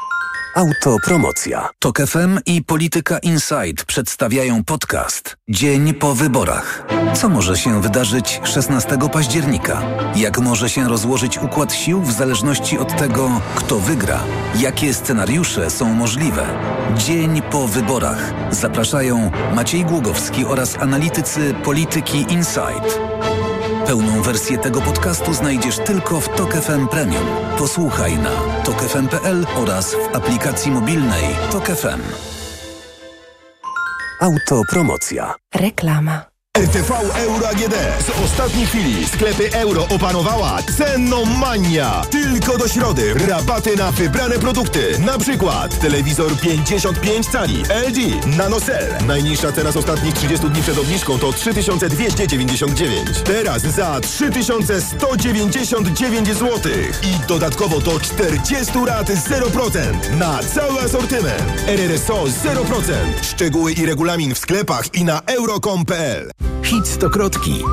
[0.54, 1.68] Autopromocja.
[1.78, 6.86] TOK FM i Polityka Insight przedstawiają podcast Dzień po wyborach.
[7.14, 9.82] Co może się wydarzyć 16 października?
[10.16, 14.20] Jak może się rozłożyć układ sił w zależności od tego, kto wygra?
[14.60, 16.46] Jakie scenariusze są możliwe?
[16.96, 18.32] Dzień po wyborach.
[18.50, 23.00] Zapraszają Maciej Głogowski oraz analitycy Polityki Insight.
[23.86, 27.24] Pełną wersję tego podcastu znajdziesz tylko w Tok FM Premium.
[27.58, 28.30] Posłuchaj na
[28.64, 32.00] tokefm.pl oraz w aplikacji mobilnej Tok FM.
[34.20, 35.34] Autopromocja.
[35.54, 36.33] Reklama.
[36.58, 37.74] RTV Euro AGD.
[38.06, 42.02] Z ostatniej chwili sklepy euro opanowała cenomania.
[42.10, 44.98] Tylko do środy rabaty na wybrane produkty.
[44.98, 49.06] Na przykład telewizor 55 cali LG NanoCell.
[49.06, 53.08] Najniższa teraz ostatnich 30 dni przed obniżką to 3299.
[53.24, 56.72] Teraz za 3199 zł.
[57.02, 61.42] I dodatkowo do 40 rat 0% na cały asortyment.
[61.66, 62.94] RRSO 0%.
[63.22, 66.43] Szczegóły i regulamin w sklepach i na euro.com.pl.
[66.64, 67.64] Hit stokrotki.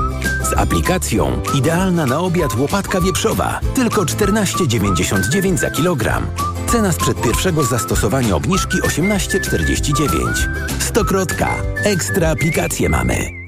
[0.50, 3.60] Z aplikacją idealna na obiad łopatka wieprzowa.
[3.74, 6.26] Tylko 14,99 za kilogram.
[6.66, 10.48] Cena sprzed pierwszego zastosowania obniżki 18,49.
[10.78, 11.56] Stokrotka.
[11.84, 13.42] Ekstra aplikacje mamy.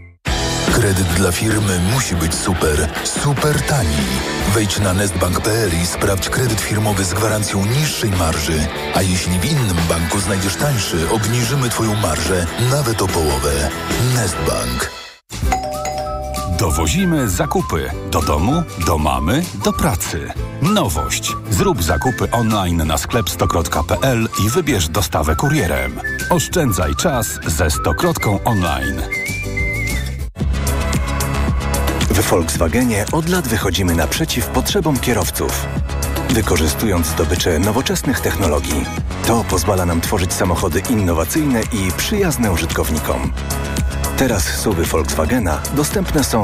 [0.73, 4.05] Kredyt dla firmy musi być super, super tani.
[4.55, 8.67] Wejdź na nestbank.pl i sprawdź kredyt firmowy z gwarancją niższej marży.
[8.95, 13.71] A jeśli w innym banku znajdziesz tańszy, obniżymy Twoją marżę nawet o połowę.
[14.15, 15.04] Nestbank.
[16.59, 20.33] Dowozimy zakupy do domu, do mamy, do pracy.
[20.63, 21.33] Nowość.
[21.51, 26.01] Zrób zakupy online na sklep stokrotka.pl i wybierz dostawę kurierem.
[26.31, 29.03] Oszczędzaj czas ze Stokrotką online.
[32.11, 35.67] W Volkswagenie od lat wychodzimy naprzeciw potrzebom kierowców.
[36.31, 38.85] Wykorzystując zdobycze nowoczesnych technologii.
[39.27, 43.33] To pozwala nam tworzyć samochody innowacyjne i przyjazne użytkownikom.
[44.17, 46.43] Teraz suwy Volkswagena dostępne są